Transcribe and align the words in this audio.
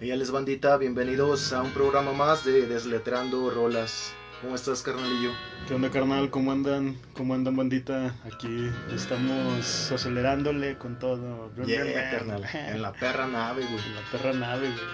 Ella 0.00 0.14
les 0.14 0.30
bandita, 0.30 0.76
bienvenidos 0.76 1.52
a 1.52 1.60
un 1.60 1.72
programa 1.72 2.12
más 2.12 2.44
de 2.44 2.68
Desletreando 2.68 3.50
Rolas. 3.50 4.12
¿Cómo 4.40 4.54
estás, 4.54 4.80
carnalillo? 4.82 5.32
¿Qué 5.66 5.74
onda, 5.74 5.90
carnal? 5.90 6.30
¿Cómo 6.30 6.52
andan? 6.52 6.96
¿Cómo 7.14 7.34
andan, 7.34 7.56
bandita? 7.56 8.14
Aquí 8.24 8.70
estamos 8.94 9.90
acelerándole 9.90 10.78
con 10.78 11.00
todo. 11.00 11.50
Yeah, 11.66 12.12
carnal. 12.12 12.44
En 12.54 12.80
la 12.80 12.92
perra 12.92 13.26
nave, 13.26 13.64
güey. 13.64 13.84
En 13.84 13.94
la 13.96 14.02
perra 14.12 14.32
nave, 14.34 14.68
güey. 14.68 14.86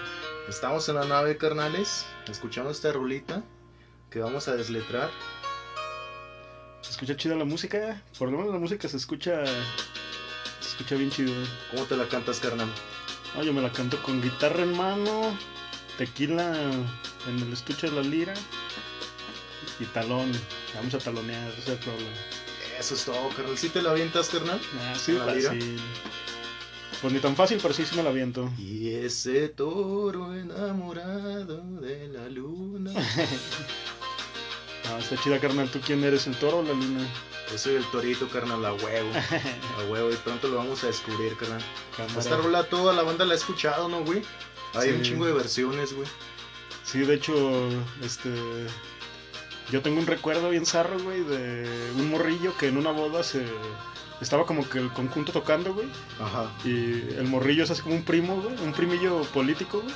Estamos 0.49 0.89
en 0.89 0.95
la 0.95 1.05
nave, 1.05 1.37
carnales, 1.37 2.07
escuchando 2.27 2.71
esta 2.71 2.91
rolita 2.91 3.43
que 4.09 4.21
vamos 4.21 4.47
a 4.47 4.55
desletrar. 4.55 5.11
Se 6.81 6.89
escucha 6.89 7.15
chida 7.15 7.35
la 7.35 7.45
música, 7.45 8.01
por 8.17 8.31
lo 8.31 8.39
menos 8.39 8.53
la 8.53 8.59
música 8.59 8.87
se 8.87 8.97
escucha 8.97 9.45
se 9.45 10.69
escucha 10.69 10.95
bien 10.95 11.11
chido. 11.11 11.31
¿Cómo 11.69 11.85
te 11.85 11.95
la 11.95 12.07
cantas, 12.07 12.39
carnal? 12.39 12.69
No, 13.35 13.43
yo 13.43 13.53
me 13.53 13.61
la 13.61 13.71
canto 13.71 14.01
con 14.01 14.21
guitarra 14.21 14.63
en 14.63 14.77
mano, 14.77 15.37
tequila 15.97 16.71
en 17.27 17.39
el 17.39 17.51
estuche 17.51 17.89
de 17.89 17.95
la 17.95 18.01
lira 18.01 18.33
y 19.79 19.85
talón. 19.85 20.31
Vamos 20.73 20.93
a 20.93 20.99
talonear, 20.99 21.49
ese 21.49 21.59
es 21.59 21.67
el 21.67 21.77
problema. 21.79 22.11
Eso 22.79 22.95
es 22.95 23.05
todo, 23.05 23.29
carnal. 23.29 23.57
¿Sí 23.57 23.69
te 23.69 23.81
la 23.81 23.91
avientas, 23.91 24.29
carnal? 24.29 24.59
Ah, 24.79 24.93
sí, 24.97 25.13
fácil. 25.13 25.79
Pues 27.01 27.13
ni 27.13 27.19
tan 27.19 27.35
fácil, 27.35 27.59
pero 27.61 27.73
sí, 27.73 27.85
sí 27.85 27.95
me 27.95 28.03
la 28.03 28.09
aviento. 28.09 28.51
Y 28.57 28.89
ese 28.89 29.49
toro 29.49 30.33
enamorado 30.33 31.61
de 31.81 32.07
la 32.07 32.29
luna. 32.29 32.91
ah, 34.89 34.99
está 34.99 35.17
chida, 35.17 35.39
carnal. 35.39 35.69
¿Tú 35.69 35.79
quién 35.79 36.03
eres, 36.03 36.27
el 36.27 36.35
toro 36.37 36.59
o 36.59 36.63
la 36.63 36.73
luna? 36.73 37.07
Yo 37.51 37.57
soy 37.57 37.75
el 37.75 37.85
torito, 37.85 38.27
carnal, 38.29 38.61
la 38.61 38.73
huevo. 38.73 39.09
La 39.77 39.85
huevo, 39.89 40.11
y 40.11 40.15
pronto 40.15 40.47
lo 40.47 40.57
vamos 40.57 40.83
a 40.83 40.87
descubrir, 40.87 41.35
carnal. 41.37 41.61
Esta 42.17 42.37
rola 42.37 42.63
toda 42.63 42.93
la 42.93 43.03
banda 43.03 43.25
la 43.25 43.33
ha 43.33 43.37
escuchado, 43.37 43.87
¿no, 43.87 44.03
güey? 44.03 44.21
Hay 44.73 44.89
un 44.89 45.01
chingo 45.01 45.25
de 45.25 45.33
versiones, 45.33 45.93
güey. 45.93 46.07
Sí, 46.83 46.99
de 46.99 47.15
hecho, 47.15 47.33
este. 48.01 48.29
Yo 49.71 49.81
tengo 49.81 49.99
un 49.99 50.05
recuerdo 50.05 50.49
bien 50.49 50.65
zarro, 50.65 50.99
güey, 50.99 51.23
de 51.23 51.91
un 51.95 52.09
morrillo 52.09 52.55
que 52.57 52.67
en 52.67 52.77
una 52.77 52.91
boda 52.91 53.23
se. 53.23 53.45
Estaba 54.21 54.45
como 54.45 54.67
que 54.69 54.79
el 54.79 54.91
conjunto 54.93 55.31
tocando, 55.31 55.73
güey. 55.73 55.87
Ajá. 56.19 56.51
Y 56.63 57.15
el 57.17 57.25
morrillo 57.27 57.63
es 57.63 57.71
así 57.71 57.81
como 57.81 57.95
un 57.95 58.03
primo, 58.03 58.41
güey. 58.41 58.55
Un 58.63 58.73
primillo 58.73 59.23
político, 59.33 59.81
güey. 59.81 59.93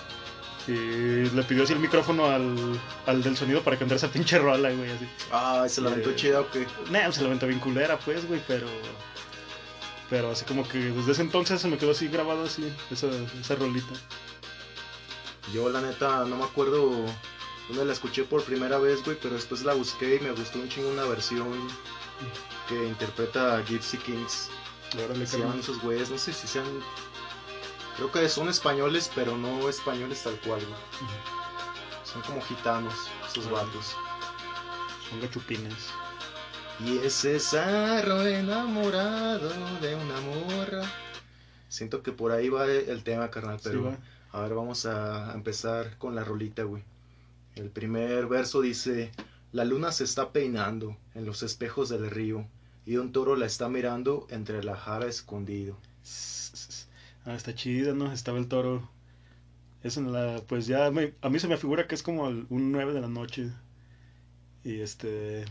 Y 0.70 1.32
le 1.32 1.44
pidió 1.44 1.64
así 1.64 1.74
el 1.74 1.80
micrófono 1.80 2.28
al, 2.28 2.80
al 3.08 3.24
del 3.24 3.36
sonido 3.36 3.64
para 3.64 3.76
cantar 3.80 3.98
esa 3.98 4.12
pinche 4.12 4.38
rola, 4.38 4.70
güey, 4.70 4.92
así. 4.92 5.08
Ah, 5.32 5.66
¿se 5.68 5.82
la 5.82 5.90
aventó 5.90 6.14
chida 6.14 6.42
o 6.42 6.52
qué? 6.52 6.68
Nah, 6.92 7.12
se 7.12 7.22
la 7.22 7.28
aventó 7.28 7.48
bien 7.48 7.60
culera, 7.60 7.98
pues, 7.98 8.28
güey, 8.28 8.40
pero... 8.48 8.68
Pero 10.12 10.30
así 10.32 10.46
como 10.46 10.68
que 10.68 10.78
desde 10.78 11.12
ese 11.12 11.22
entonces 11.24 11.60
se 11.60 11.68
me 11.68 11.78
quedó 11.78 11.92
así 11.92 12.08
grabado 12.08 12.44
así, 12.44 12.72
esa, 12.92 13.08
esa 13.40 13.56
rolita. 13.56 13.94
Yo, 15.54 15.70
la 15.70 15.82
neta, 15.82 16.26
no 16.26 16.36
me 16.36 16.44
acuerdo 16.44 17.04
dónde 17.68 17.86
la 17.86 17.94
escuché 17.94 18.24
por 18.24 18.44
primera 18.44 18.78
vez, 18.78 19.04
güey, 19.04 19.18
pero 19.20 19.36
después 19.36 19.64
la 19.64 19.74
busqué 19.74 20.18
y 20.18 20.20
me 20.20 20.32
gustó 20.32 20.60
un 20.60 20.70
chingo 20.70 20.90
una 20.90 21.06
versión 21.06 21.48
que 22.68 22.76
interpreta 22.76 23.58
a 23.58 23.64
Gypsy 23.64 23.98
Kings. 23.98 24.50
Órale, 25.04 25.26
Se 25.26 25.40
llaman 25.40 25.60
esos 25.60 25.80
güeyes, 25.82 26.10
no 26.12 26.18
sé 26.18 26.34
si 26.34 26.48
sean 26.48 26.66
Creo 27.96 28.12
que 28.12 28.30
son 28.30 28.50
españoles, 28.50 29.12
pero 29.14 29.38
no 29.38 29.70
españoles 29.70 30.24
tal 30.24 30.40
cual, 30.42 30.62
güey. 30.62 30.80
Son 32.04 32.22
como 32.22 32.42
gitanos, 32.42 32.94
esos 33.28 33.46
uh 33.46 33.52
vatos. 33.52 33.96
Son 35.10 35.20
gachupines. 35.22 35.90
Y 36.86 36.98
ese 37.00 37.40
zarro 37.40 38.22
enamorado 38.22 39.50
de 39.82 39.96
una 39.96 40.22
morra. 40.22 40.82
Siento 41.68 42.02
que 42.02 42.12
por 42.12 42.32
ahí 42.32 42.50
va 42.50 42.66
el 42.66 43.04
tema, 43.04 43.30
carnal, 43.30 43.60
pero 43.62 43.96
a 44.32 44.42
ver, 44.42 44.54
vamos 44.54 44.86
a 44.86 45.34
empezar 45.34 45.98
con 45.98 46.16
la 46.16 46.24
rolita, 46.24 46.64
güey. 46.64 46.84
El 47.56 47.70
primer 47.70 48.28
verso 48.28 48.62
dice, 48.62 49.12
la 49.52 49.66
luna 49.66 49.92
se 49.92 50.04
está 50.04 50.32
peinando 50.32 50.96
en 51.16 51.26
los 51.26 51.44
espejos 51.44 51.90
del 51.90 52.10
río 52.10 52.46
y 52.86 52.98
un 52.98 53.12
toro 53.12 53.36
la 53.36 53.46
está 53.46 53.68
mirando 53.70 54.26
entre 54.30 54.64
la 54.64 54.76
jara 54.76 55.08
escondido. 55.08 55.78
Ah, 57.30 57.36
está 57.36 57.54
chida, 57.54 57.94
¿no? 57.94 58.12
Estaba 58.12 58.40
el 58.40 58.48
toro. 58.48 58.90
Es 59.84 59.98
en 59.98 60.12
la, 60.12 60.42
pues 60.48 60.66
ya, 60.66 60.88
a 60.88 61.30
mí 61.30 61.40
se 61.40 61.48
me 61.48 61.58
figura 61.58 61.88
que 61.88 61.94
es 61.94 62.02
como 62.02 62.24
un 62.24 62.72
9 62.72 62.92
de 62.92 63.02
la 63.02 63.08
noche. 63.08 63.52
Y 64.64 64.82
este, 64.82 65.46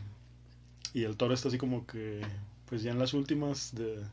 y 0.92 1.04
el 1.04 1.16
toro 1.16 1.34
está 1.34 1.46
así 1.48 1.56
como 1.56 1.86
que, 1.86 2.22
pues 2.66 2.82
ya 2.82 2.90
en 2.90 2.98
las 2.98 3.14
últimas, 3.14 3.76
de, 3.76 4.04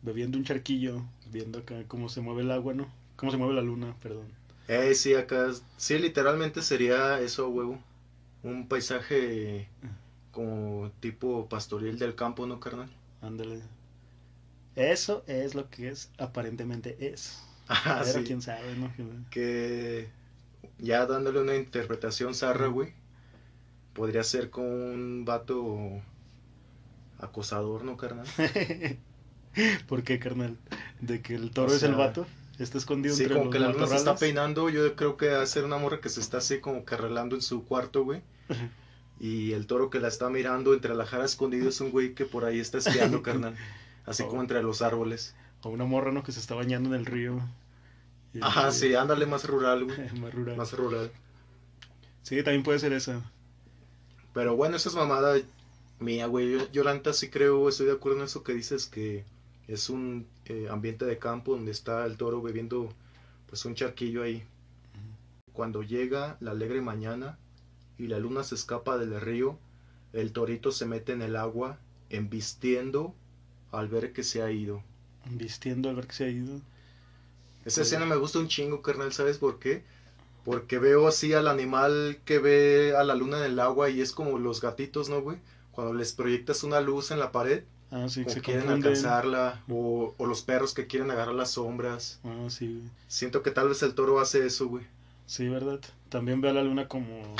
bebiendo 0.00 0.38
un 0.38 0.44
charquillo, 0.44 1.04
viendo 1.30 1.58
acá 1.58 1.84
cómo 1.88 2.08
se 2.08 2.22
mueve 2.22 2.40
el 2.40 2.50
agua, 2.50 2.72
¿no? 2.72 2.90
Cómo 3.16 3.30
se 3.30 3.36
mueve 3.36 3.52
la 3.52 3.60
luna, 3.60 3.94
perdón. 4.02 4.28
Eh, 4.68 4.94
sí, 4.94 5.12
acá, 5.14 5.52
sí, 5.76 5.98
literalmente 5.98 6.62
sería 6.62 7.20
eso, 7.20 7.50
huevo. 7.50 7.78
Un 8.42 8.66
paisaje 8.66 9.68
como 10.32 10.90
tipo 11.00 11.50
pastoril 11.50 11.98
del 11.98 12.14
campo, 12.14 12.46
¿no, 12.46 12.60
carnal? 12.60 12.90
Ándale. 13.20 13.60
Eso 14.76 15.24
es 15.26 15.54
lo 15.54 15.70
que 15.70 15.88
es, 15.88 16.10
aparentemente 16.18 16.96
es. 17.00 17.40
Ah, 17.66 18.02
Pero 18.04 18.22
quién 18.24 18.42
sabe, 18.42 18.76
¿no? 18.76 18.92
Que 19.30 20.10
ya 20.76 21.06
dándole 21.06 21.40
una 21.40 21.56
interpretación 21.56 22.34
zarra, 22.34 22.66
güey, 22.66 22.92
podría 23.94 24.22
ser 24.22 24.50
con 24.50 24.66
un 24.66 25.24
vato 25.24 26.02
acosador, 27.18 27.84
¿no, 27.84 27.96
carnal? 27.96 28.26
¿Por 29.88 30.02
qué, 30.02 30.18
carnal? 30.18 30.58
¿De 31.00 31.22
que 31.22 31.34
el 31.34 31.52
toro 31.52 31.72
es 31.72 31.82
el 31.82 31.94
vato? 31.94 32.26
Está 32.58 32.78
escondido 32.78 33.16
sí, 33.16 33.26
como 33.26 33.50
que 33.50 33.58
la 33.58 33.72
luna 33.72 33.86
se 33.86 33.96
está 33.96 34.14
peinando. 34.16 34.68
Yo 34.68 34.94
creo 34.94 35.16
que 35.16 35.28
va 35.28 35.42
a 35.42 35.46
ser 35.46 35.64
una 35.64 35.78
morra 35.78 36.00
que 36.00 36.08
se 36.08 36.20
está 36.20 36.38
así 36.38 36.60
como 36.60 36.84
carrelando 36.84 37.34
en 37.34 37.42
su 37.42 37.64
cuarto, 37.64 38.04
güey. 38.04 38.22
y 39.18 39.52
el 39.52 39.66
toro 39.66 39.90
que 39.90 40.00
la 40.00 40.08
está 40.08 40.28
mirando 40.28 40.74
entre 40.74 40.94
la 40.94 41.06
jara 41.06 41.24
escondido 41.24 41.68
es 41.68 41.80
un 41.80 41.90
güey 41.90 42.14
que 42.14 42.26
por 42.26 42.44
ahí 42.44 42.60
está 42.60 42.78
espiando, 42.78 43.22
carnal. 43.22 43.56
Así 44.06 44.22
como 44.24 44.40
entre 44.40 44.62
los 44.62 44.82
árboles. 44.82 45.34
O 45.62 45.70
una 45.70 45.84
morra, 45.84 46.12
¿no? 46.12 46.22
Que 46.22 46.32
se 46.32 46.40
está 46.40 46.54
bañando 46.54 46.90
en 46.90 47.00
el 47.00 47.06
río. 47.06 47.40
Ajá, 48.40 48.70
sí, 48.70 48.94
ándale 48.94 49.26
más 49.26 49.46
rural, 49.46 49.84
güey. 49.84 50.10
más 50.20 50.34
rural. 50.34 50.56
Más 50.56 50.72
rural. 50.72 51.10
Sí, 52.22 52.42
también 52.42 52.62
puede 52.62 52.78
ser 52.78 52.92
esa. 52.92 53.22
Pero 54.32 54.56
bueno, 54.56 54.76
esa 54.76 54.88
es 54.88 54.94
mamada 54.94 55.36
mía, 56.00 56.26
güey. 56.26 56.52
Yo, 56.52 56.72
yo 56.72 57.12
sí 57.12 57.30
creo, 57.30 57.68
estoy 57.68 57.86
de 57.86 57.92
acuerdo 57.92 58.18
en 58.18 58.24
eso 58.24 58.42
que 58.42 58.52
dices 58.52 58.86
que 58.86 59.24
es 59.68 59.88
un 59.88 60.26
eh, 60.46 60.68
ambiente 60.70 61.04
de 61.04 61.18
campo 61.18 61.52
donde 61.52 61.70
está 61.70 62.04
el 62.04 62.16
toro 62.16 62.42
bebiendo 62.42 62.92
pues 63.46 63.64
un 63.64 63.74
charquillo 63.74 64.22
ahí. 64.22 64.44
Cuando 65.52 65.82
llega 65.82 66.36
la 66.40 66.50
alegre 66.50 66.80
mañana 66.80 67.38
y 67.96 68.08
la 68.08 68.18
luna 68.18 68.42
se 68.42 68.56
escapa 68.56 68.98
del 68.98 69.20
río, 69.20 69.58
el 70.12 70.32
torito 70.32 70.72
se 70.72 70.84
mete 70.84 71.12
en 71.12 71.22
el 71.22 71.36
agua, 71.36 71.78
embistiendo 72.10 73.14
al 73.76 73.88
ver 73.88 74.12
que 74.12 74.22
se 74.22 74.42
ha 74.42 74.50
ido. 74.50 74.82
Vistiendo 75.30 75.88
al 75.88 75.96
ver 75.96 76.06
que 76.06 76.14
se 76.14 76.24
ha 76.24 76.28
ido. 76.28 76.60
Esa 77.64 77.82
escena 77.82 78.04
me 78.04 78.16
gusta 78.16 78.38
un 78.38 78.48
chingo, 78.48 78.82
carnal, 78.82 79.12
¿sabes 79.12 79.38
por 79.38 79.58
qué? 79.58 79.82
Porque 80.44 80.78
veo 80.78 81.08
así 81.08 81.32
al 81.32 81.48
animal 81.48 82.18
que 82.26 82.38
ve 82.38 82.94
a 82.96 83.04
la 83.04 83.14
luna 83.14 83.38
en 83.38 83.44
el 83.52 83.58
agua 83.58 83.88
y 83.88 84.02
es 84.02 84.12
como 84.12 84.38
los 84.38 84.60
gatitos, 84.60 85.08
¿no, 85.08 85.22
güey? 85.22 85.38
Cuando 85.72 85.94
les 85.94 86.12
proyectas 86.12 86.62
una 86.62 86.80
luz 86.80 87.10
en 87.10 87.18
la 87.18 87.32
pared, 87.32 87.64
ah, 87.90 88.06
sí, 88.08 88.26
que 88.26 88.40
quieren 88.42 88.68
alcanzarla, 88.68 89.62
o, 89.68 90.14
o, 90.18 90.26
los 90.26 90.42
perros 90.42 90.74
que 90.74 90.86
quieren 90.86 91.10
agarrar 91.10 91.34
las 91.34 91.52
sombras. 91.52 92.20
Ah, 92.22 92.46
sí, 92.50 92.82
Siento 93.08 93.42
que 93.42 93.50
tal 93.50 93.68
vez 93.68 93.82
el 93.82 93.94
toro 93.94 94.20
hace 94.20 94.44
eso, 94.44 94.68
güey. 94.68 94.84
Sí, 95.26 95.48
¿verdad? 95.48 95.80
También 96.10 96.42
ve 96.42 96.50
a 96.50 96.52
la 96.52 96.62
luna 96.62 96.86
como, 96.86 97.34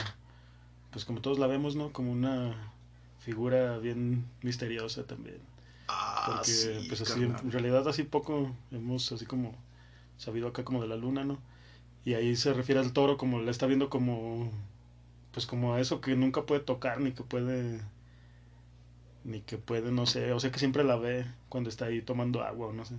pues 0.90 1.04
como 1.04 1.20
todos 1.20 1.38
la 1.38 1.46
vemos, 1.46 1.76
¿no? 1.76 1.92
Como 1.92 2.10
una 2.10 2.72
figura 3.20 3.78
bien 3.78 4.24
misteriosa 4.42 5.04
también. 5.04 5.38
Ah, 5.88 6.24
Porque, 6.26 6.86
pues 6.88 7.00
así, 7.00 7.22
en 7.22 7.50
realidad 7.52 7.86
así 7.88 8.04
poco 8.04 8.50
hemos 8.70 9.12
así 9.12 9.26
como 9.26 9.54
sabido 10.16 10.48
acá 10.48 10.64
como 10.64 10.80
de 10.80 10.88
la 10.88 10.96
luna, 10.96 11.24
¿no? 11.24 11.38
Y 12.04 12.14
ahí 12.14 12.36
se 12.36 12.52
refiere 12.52 12.80
al 12.80 12.92
toro 12.92 13.16
como 13.16 13.40
la 13.40 13.50
está 13.50 13.66
viendo 13.66 13.90
como, 13.90 14.50
pues 15.32 15.46
como 15.46 15.74
a 15.74 15.80
eso 15.80 16.00
que 16.00 16.16
nunca 16.16 16.42
puede 16.42 16.60
tocar, 16.60 17.00
ni 17.00 17.12
que 17.12 17.22
puede, 17.22 17.80
ni 19.24 19.40
que 19.40 19.58
puede, 19.58 19.90
no 19.90 20.06
sé, 20.06 20.32
o 20.32 20.40
sea 20.40 20.50
que 20.50 20.58
siempre 20.58 20.84
la 20.84 20.96
ve 20.96 21.26
cuando 21.48 21.70
está 21.70 21.86
ahí 21.86 22.02
tomando 22.02 22.42
agua 22.42 22.68
o 22.68 22.72
no 22.72 22.84
sé. 22.84 22.94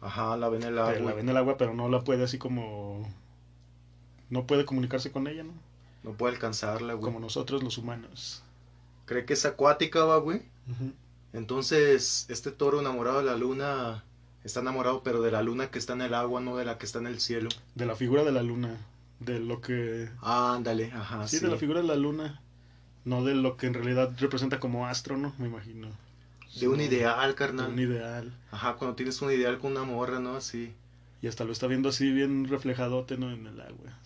Ajá, 0.00 0.36
la 0.36 0.48
ve 0.48 0.58
en 0.58 0.64
el 0.64 0.78
agua. 0.78 0.98
la 0.98 1.14
ve 1.14 1.20
en 1.20 1.28
el 1.28 1.36
agua, 1.36 1.56
pero 1.56 1.74
no 1.74 1.88
la 1.88 2.00
puede 2.00 2.24
así 2.24 2.38
como, 2.38 3.08
no 4.30 4.46
puede 4.46 4.64
comunicarse 4.64 5.10
con 5.10 5.26
ella, 5.26 5.44
¿no? 5.44 5.52
No 6.02 6.12
puede 6.12 6.34
alcanzarla, 6.34 6.94
güey. 6.94 7.04
Como 7.04 7.20
nosotros 7.20 7.62
los 7.62 7.78
humanos. 7.78 8.42
¿Cree 9.06 9.24
que 9.24 9.32
es 9.32 9.44
acuática, 9.46 10.04
va, 10.04 10.18
güey? 10.18 10.42
Entonces, 11.34 12.26
este 12.28 12.52
toro 12.52 12.80
enamorado 12.80 13.18
de 13.18 13.24
la 13.24 13.36
luna 13.36 14.04
está 14.44 14.60
enamorado, 14.60 15.02
pero 15.02 15.20
de 15.20 15.32
la 15.32 15.42
luna 15.42 15.70
que 15.70 15.80
está 15.80 15.92
en 15.92 16.02
el 16.02 16.14
agua, 16.14 16.40
no 16.40 16.56
de 16.56 16.64
la 16.64 16.78
que 16.78 16.86
está 16.86 17.00
en 17.00 17.08
el 17.08 17.20
cielo. 17.20 17.48
De 17.74 17.86
la 17.86 17.96
figura 17.96 18.22
de 18.22 18.30
la 18.30 18.42
luna, 18.42 18.78
de 19.18 19.40
lo 19.40 19.60
que... 19.60 20.08
Ah, 20.22 20.54
ándale, 20.54 20.92
ajá. 20.92 21.26
Sí, 21.26 21.40
de 21.40 21.48
la 21.48 21.56
figura 21.56 21.80
de 21.80 21.88
la 21.88 21.96
luna, 21.96 22.40
no 23.04 23.24
de 23.24 23.34
lo 23.34 23.56
que 23.56 23.66
en 23.66 23.74
realidad 23.74 24.12
representa 24.18 24.60
como 24.60 24.86
astro, 24.86 25.16
¿no? 25.16 25.34
Me 25.38 25.48
imagino. 25.48 25.88
De 26.60 26.68
un 26.68 26.80
ideal, 26.80 27.34
carnal. 27.34 27.66
De 27.66 27.72
un 27.72 27.92
ideal. 27.92 28.32
Ajá, 28.52 28.74
cuando 28.76 28.94
tienes 28.94 29.20
un 29.20 29.32
ideal 29.32 29.58
con 29.58 29.72
una 29.72 29.82
morra, 29.82 30.20
¿no? 30.20 30.36
Así. 30.36 30.72
Y 31.20 31.26
hasta 31.26 31.42
lo 31.44 31.50
está 31.50 31.66
viendo 31.66 31.88
así 31.88 32.12
bien 32.12 32.46
reflejadote, 32.46 33.18
¿no? 33.18 33.32
En 33.32 33.44
el 33.46 33.60
agua. 33.60 33.98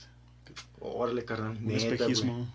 Órale, 0.80 1.26
carnal. 1.26 1.58
Un 1.58 1.66
neta, 1.66 1.92
espejismo. 1.92 2.48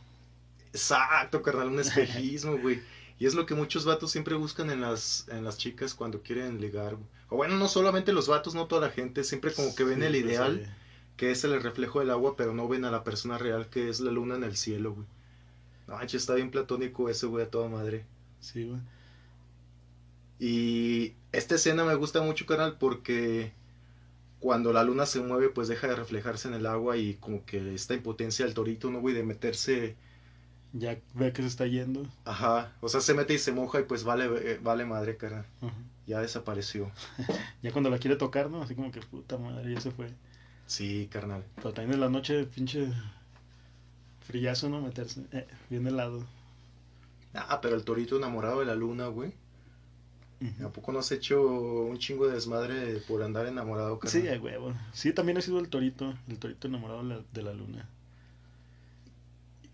Exacto, 0.71 1.43
carnal, 1.43 1.67
un 1.67 1.79
espejismo, 1.81 2.57
güey. 2.57 2.81
Y 3.23 3.25
es 3.25 3.35
lo 3.35 3.45
que 3.45 3.55
muchos 3.55 3.85
vatos 3.85 4.11
siempre 4.11 4.35
buscan 4.35 4.69
en 4.69 4.81
las, 4.81 5.29
en 5.29 5.45
las 5.45 5.57
chicas 5.57 5.93
cuando 5.93 6.21
quieren 6.21 6.59
ligar, 6.59 6.95
güey. 6.95 7.07
O 7.29 7.37
bueno, 7.37 7.55
no 7.55 7.69
solamente 7.69 8.11
los 8.11 8.27
vatos, 8.27 8.53
no 8.53 8.67
toda 8.67 8.81
la 8.81 8.89
gente, 8.89 9.23
siempre 9.23 9.53
como 9.53 9.73
que 9.73 9.85
ven 9.85 10.01
Sí, 10.01 10.07
el 10.07 10.15
ideal, 10.17 10.75
que 11.15 11.31
es 11.31 11.45
el 11.45 11.63
reflejo 11.63 12.01
del 12.01 12.09
agua, 12.09 12.35
pero 12.35 12.53
no 12.53 12.67
ven 12.67 12.83
a 12.83 12.91
la 12.91 13.05
persona 13.05 13.37
real, 13.37 13.69
que 13.69 13.87
es 13.87 14.01
la 14.01 14.11
luna 14.11 14.35
en 14.35 14.43
el 14.43 14.57
cielo, 14.57 14.95
güey. 14.95 15.07
No, 15.87 16.01
está 16.01 16.33
bien 16.33 16.51
platónico 16.51 17.07
eso, 17.07 17.29
güey, 17.29 17.45
a 17.45 17.49
toda 17.49 17.69
madre. 17.69 18.05
Sí, 18.41 18.65
güey. 18.65 18.81
Y 20.37 21.13
esta 21.31 21.55
escena 21.55 21.85
me 21.85 21.95
gusta 21.95 22.21
mucho, 22.21 22.45
carnal, 22.45 22.77
porque 22.77 23.53
cuando 24.41 24.73
la 24.73 24.83
luna 24.83 25.05
se 25.05 25.21
mueve, 25.21 25.47
pues 25.47 25.69
deja 25.69 25.87
de 25.87 25.95
reflejarse 25.95 26.49
en 26.49 26.55
el 26.55 26.65
agua 26.65 26.97
y 26.97 27.13
como 27.13 27.45
que 27.45 27.73
esta 27.73 27.93
impotencia 27.93 28.43
del 28.43 28.53
torito, 28.53 28.91
¿no, 28.91 28.99
güey? 28.99 29.15
De 29.15 29.23
meterse, 29.23 29.95
Ya 30.73 30.97
ve 31.13 31.31
que 31.33 31.41
se 31.43 31.47
está 31.47 31.67
yendo. 31.67 32.05
ajá, 32.25 32.71
o 32.81 32.89
sea, 32.89 32.99
se 32.99 33.13
mete 33.13 33.33
y 33.35 33.37
se 33.37 33.51
moja 33.51 33.79
y 33.79 33.83
pues 33.83 34.03
vale, 34.03 34.25
eh, 34.53 34.59
vale 34.61 34.85
madre, 34.85 35.17
carnal. 35.17 35.45
Ajá. 35.61 35.73
Ya 36.07 36.19
desapareció. 36.19 36.91
Ya 37.61 37.71
cuando 37.71 37.89
la 37.89 37.99
quiere 37.99 38.15
tocar, 38.17 38.49
¿no? 38.49 38.61
Así 38.63 38.75
como 38.75 38.91
que 38.91 38.99
puta 38.99 39.37
madre, 39.37 39.71
ya 39.73 39.79
se 39.79 39.91
fue. 39.91 40.09
Sí, 40.65 41.07
carnal. 41.11 41.43
Pero 41.55 41.73
también 41.73 41.93
en 41.93 42.01
la 42.01 42.09
noche, 42.09 42.45
pinche 42.45 42.87
frillazo, 44.21 44.67
¿no? 44.69 44.81
Meterse. 44.81 45.21
Eh, 45.31 45.47
bien 45.69 45.85
helado. 45.87 46.25
Ah, 47.33 47.59
pero 47.61 47.75
el 47.75 47.83
torito 47.83 48.17
enamorado 48.17 48.59
de 48.59 48.65
la 48.65 48.75
luna, 48.75 49.07
güey. 49.07 49.33
¿A 50.61 50.67
poco 50.69 50.91
no 50.91 50.99
has 50.99 51.09
hecho 51.13 51.41
un 51.41 51.97
chingo 51.99 52.27
de 52.27 52.33
desmadre 52.33 52.97
por 53.07 53.23
andar 53.23 53.45
enamorado, 53.47 53.97
carnal? 53.97 54.21
Sí, 54.21 54.27
a 54.27 54.37
huevo. 54.41 54.73
Sí, 54.91 55.13
también 55.13 55.37
ha 55.37 55.41
sido 55.41 55.57
el 55.59 55.69
torito, 55.69 56.13
el 56.27 56.37
torito 56.37 56.67
enamorado 56.67 57.01
de 57.03 57.09
la, 57.15 57.21
de 57.31 57.41
la 57.43 57.53
luna. 57.53 57.87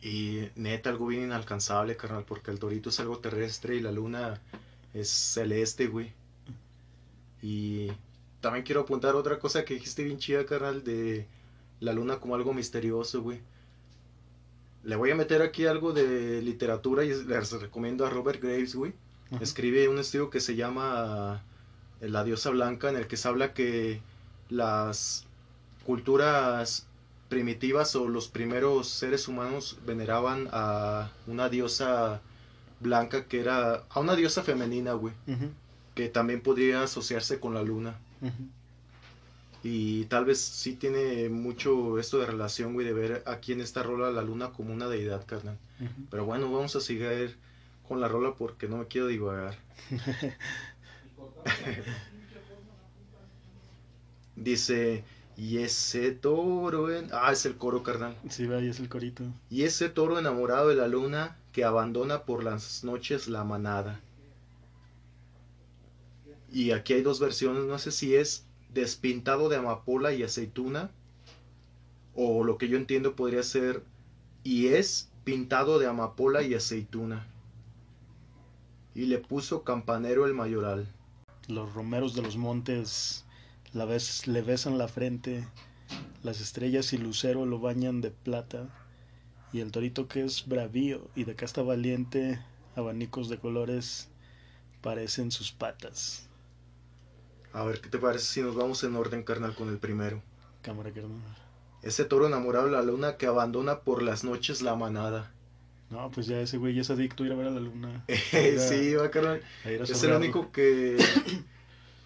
Y 0.02 0.48
neta, 0.56 0.90
algo 0.90 1.08
bien 1.08 1.24
inalcanzable, 1.24 1.98
carnal, 1.98 2.24
porque 2.26 2.52
el 2.52 2.60
torito 2.60 2.90
es 2.90 3.00
algo 3.00 3.20
terrestre 3.20 3.76
y 3.76 3.82
la 3.82 3.92
luna 3.92 4.40
es 4.94 5.10
celeste, 5.10 5.88
güey. 5.88 6.14
Y 7.42 7.92
también 8.42 8.64
quiero 8.64 8.82
apuntar 8.82 9.16
otra 9.16 9.40
cosa 9.40 9.66
que 9.66 9.74
dijiste 9.74 10.04
bien 10.04 10.18
chida, 10.18 10.46
carnal, 10.46 10.84
de 10.84 11.28
la 11.80 11.94
luna 11.94 12.20
como 12.20 12.36
algo 12.36 12.54
misterioso, 12.54 13.22
güey. 13.22 13.40
Le 14.84 14.96
voy 14.96 15.12
a 15.12 15.16
meter 15.16 15.42
aquí 15.42 15.66
algo 15.66 15.92
de 15.92 16.42
literatura 16.42 17.04
y 17.04 17.10
les 17.10 17.52
recomiendo 17.52 18.06
a 18.06 18.10
Robert 18.10 18.42
Graves, 18.42 18.76
güey. 18.76 18.94
Ajá. 19.32 19.44
Escribe 19.44 19.90
un 19.90 20.00
estudio 20.00 20.30
que 20.30 20.40
se 20.40 20.56
llama 20.56 21.44
La 22.00 22.24
diosa 22.24 22.50
blanca, 22.52 22.90
en 22.90 22.96
el 22.96 23.08
que 23.08 23.18
se 23.18 23.28
habla 23.28 23.54
que 23.54 24.02
las 24.50 25.26
culturas 25.86 26.88
primitivas 27.30 27.96
o 27.96 28.08
los 28.08 28.28
primeros 28.28 28.90
seres 28.90 29.28
humanos 29.28 29.78
veneraban 29.86 30.50
a 30.52 31.12
una 31.28 31.48
diosa 31.48 32.22
blanca 32.80 33.26
que 33.26 33.40
era 33.40 33.84
a 33.90 34.00
una 34.00 34.16
diosa 34.16 34.44
femenina, 34.44 34.94
güey, 34.94 35.14
que 35.96 36.10
también 36.10 36.42
podría 36.42 36.84
asociarse 36.84 37.40
con 37.40 37.54
la 37.54 37.64
luna. 37.64 37.98
Y 39.62 40.06
tal 40.06 40.26
vez 40.26 40.40
sí 40.40 40.74
tiene 40.74 41.30
mucho 41.30 42.00
esto 42.00 42.20
de 42.20 42.26
relación, 42.26 42.74
güey, 42.74 42.88
de 42.88 42.94
ver 42.94 43.24
aquí 43.26 43.52
en 43.52 43.62
esta 43.62 43.84
rola 43.84 44.10
la 44.10 44.22
luna 44.22 44.52
como 44.52 44.74
una 44.74 44.88
deidad, 44.88 45.26
carnal. 45.26 45.58
Pero 46.10 46.26
bueno, 46.26 46.52
vamos 46.52 46.76
a 46.76 46.82
seguir 46.82 47.38
con 47.88 48.02
la 48.02 48.08
rola 48.08 48.34
porque 48.36 48.68
no 48.68 48.78
me 48.78 48.88
quiero 48.88 49.08
divagar. 49.08 49.58
Dice, 54.36 55.04
y 55.40 55.60
ese 55.60 56.12
toro 56.12 56.94
en... 56.94 57.08
Ah, 57.14 57.32
es 57.32 57.46
el 57.46 57.56
coro, 57.56 57.82
carnal. 57.82 58.14
Sí, 58.28 58.46
va, 58.46 58.58
ahí 58.58 58.68
es 58.68 58.82
el 58.82 58.90
corito. 58.90 59.24
Y 59.50 59.64
ese 59.64 59.88
toro 59.88 60.20
enamorado 60.20 60.68
de 60.68 60.76
la 60.76 60.90
luna 60.90 61.38
que 61.54 61.64
abandona 61.64 62.24
por 62.24 62.44
las 62.44 62.84
noches 62.84 63.30
la 63.30 63.46
manada. 63.46 64.02
Y 66.52 66.72
aquí 66.72 66.92
hay 66.92 67.04
dos 67.04 67.22
versiones, 67.22 67.64
no 67.64 67.80
sé 67.80 67.92
si 67.92 68.16
es 68.16 68.46
despintado 68.74 69.48
de 69.48 69.56
amapola 69.56 70.12
y 70.12 70.24
aceituna, 70.24 70.92
o 72.16 72.44
lo 72.44 72.58
que 72.58 72.68
yo 72.68 72.76
entiendo 72.76 73.16
podría 73.16 73.44
ser, 73.44 73.82
y 74.44 74.68
es 74.68 75.10
pintado 75.24 75.80
de 75.80 75.88
amapola 75.88 76.44
y 76.44 76.54
aceituna. 76.54 77.26
Y 78.94 79.06
le 79.06 79.20
puso 79.20 79.64
campanero 79.64 80.26
el 80.26 80.34
mayoral. 80.34 80.86
Los 81.48 81.74
romeros 81.74 82.14
de 82.14 82.24
los 82.24 82.36
montes 82.36 83.24
la 83.74 83.86
vez, 83.86 84.28
le 84.28 84.42
besan 84.42 84.78
la 84.78 84.88
frente, 84.88 85.46
las 86.24 86.42
estrellas 86.42 86.94
y 86.94 86.98
lucero 86.98 87.46
lo 87.46 87.60
bañan 87.60 88.02
de 88.02 88.12
plata, 88.12 88.68
y 89.52 89.62
el 89.62 89.72
torito 89.72 90.08
que 90.08 90.24
es 90.24 90.48
bravío 90.48 91.08
y 91.16 91.24
de 91.24 91.36
casta 91.36 91.62
valiente, 91.62 92.40
abanicos 92.76 93.30
de 93.30 93.38
colores 93.38 94.10
parecen 94.82 95.32
sus 95.32 95.52
patas. 95.52 96.28
A 97.52 97.64
ver, 97.64 97.82
¿qué 97.82 97.90
te 97.90 97.98
parece 97.98 98.26
si 98.26 98.42
nos 98.42 98.56
vamos 98.56 98.84
en 98.84 98.96
orden, 98.96 99.24
carnal, 99.24 99.56
con 99.56 99.70
el 99.70 99.80
primero? 99.80 100.22
Cámara 100.62 100.92
carnal. 100.92 101.20
Ese 101.82 102.06
toro 102.06 102.28
enamorado 102.28 102.66
de 102.66 102.72
la 102.72 102.84
luna 102.84 103.18
que 103.18 103.26
abandona 103.26 103.80
por 103.80 104.04
las 104.04 104.24
noches 104.24 104.62
la 104.62 104.76
manada. 104.76 105.32
No, 105.90 106.12
pues 106.12 106.28
ya 106.28 106.40
ese 106.40 106.58
güey 106.58 106.76
ya 106.76 106.82
es 106.82 106.90
adicto 106.92 107.24
a 107.24 107.28
ir 107.28 107.34
a 107.34 107.36
ver 107.36 107.48
a 107.48 107.52
la 107.52 107.60
luna. 107.60 108.06
sí, 108.32 108.94
va, 108.94 109.10
carnal. 109.10 109.42
Es 109.66 110.04
el 110.04 110.14
único 110.14 110.52
que... 110.52 110.98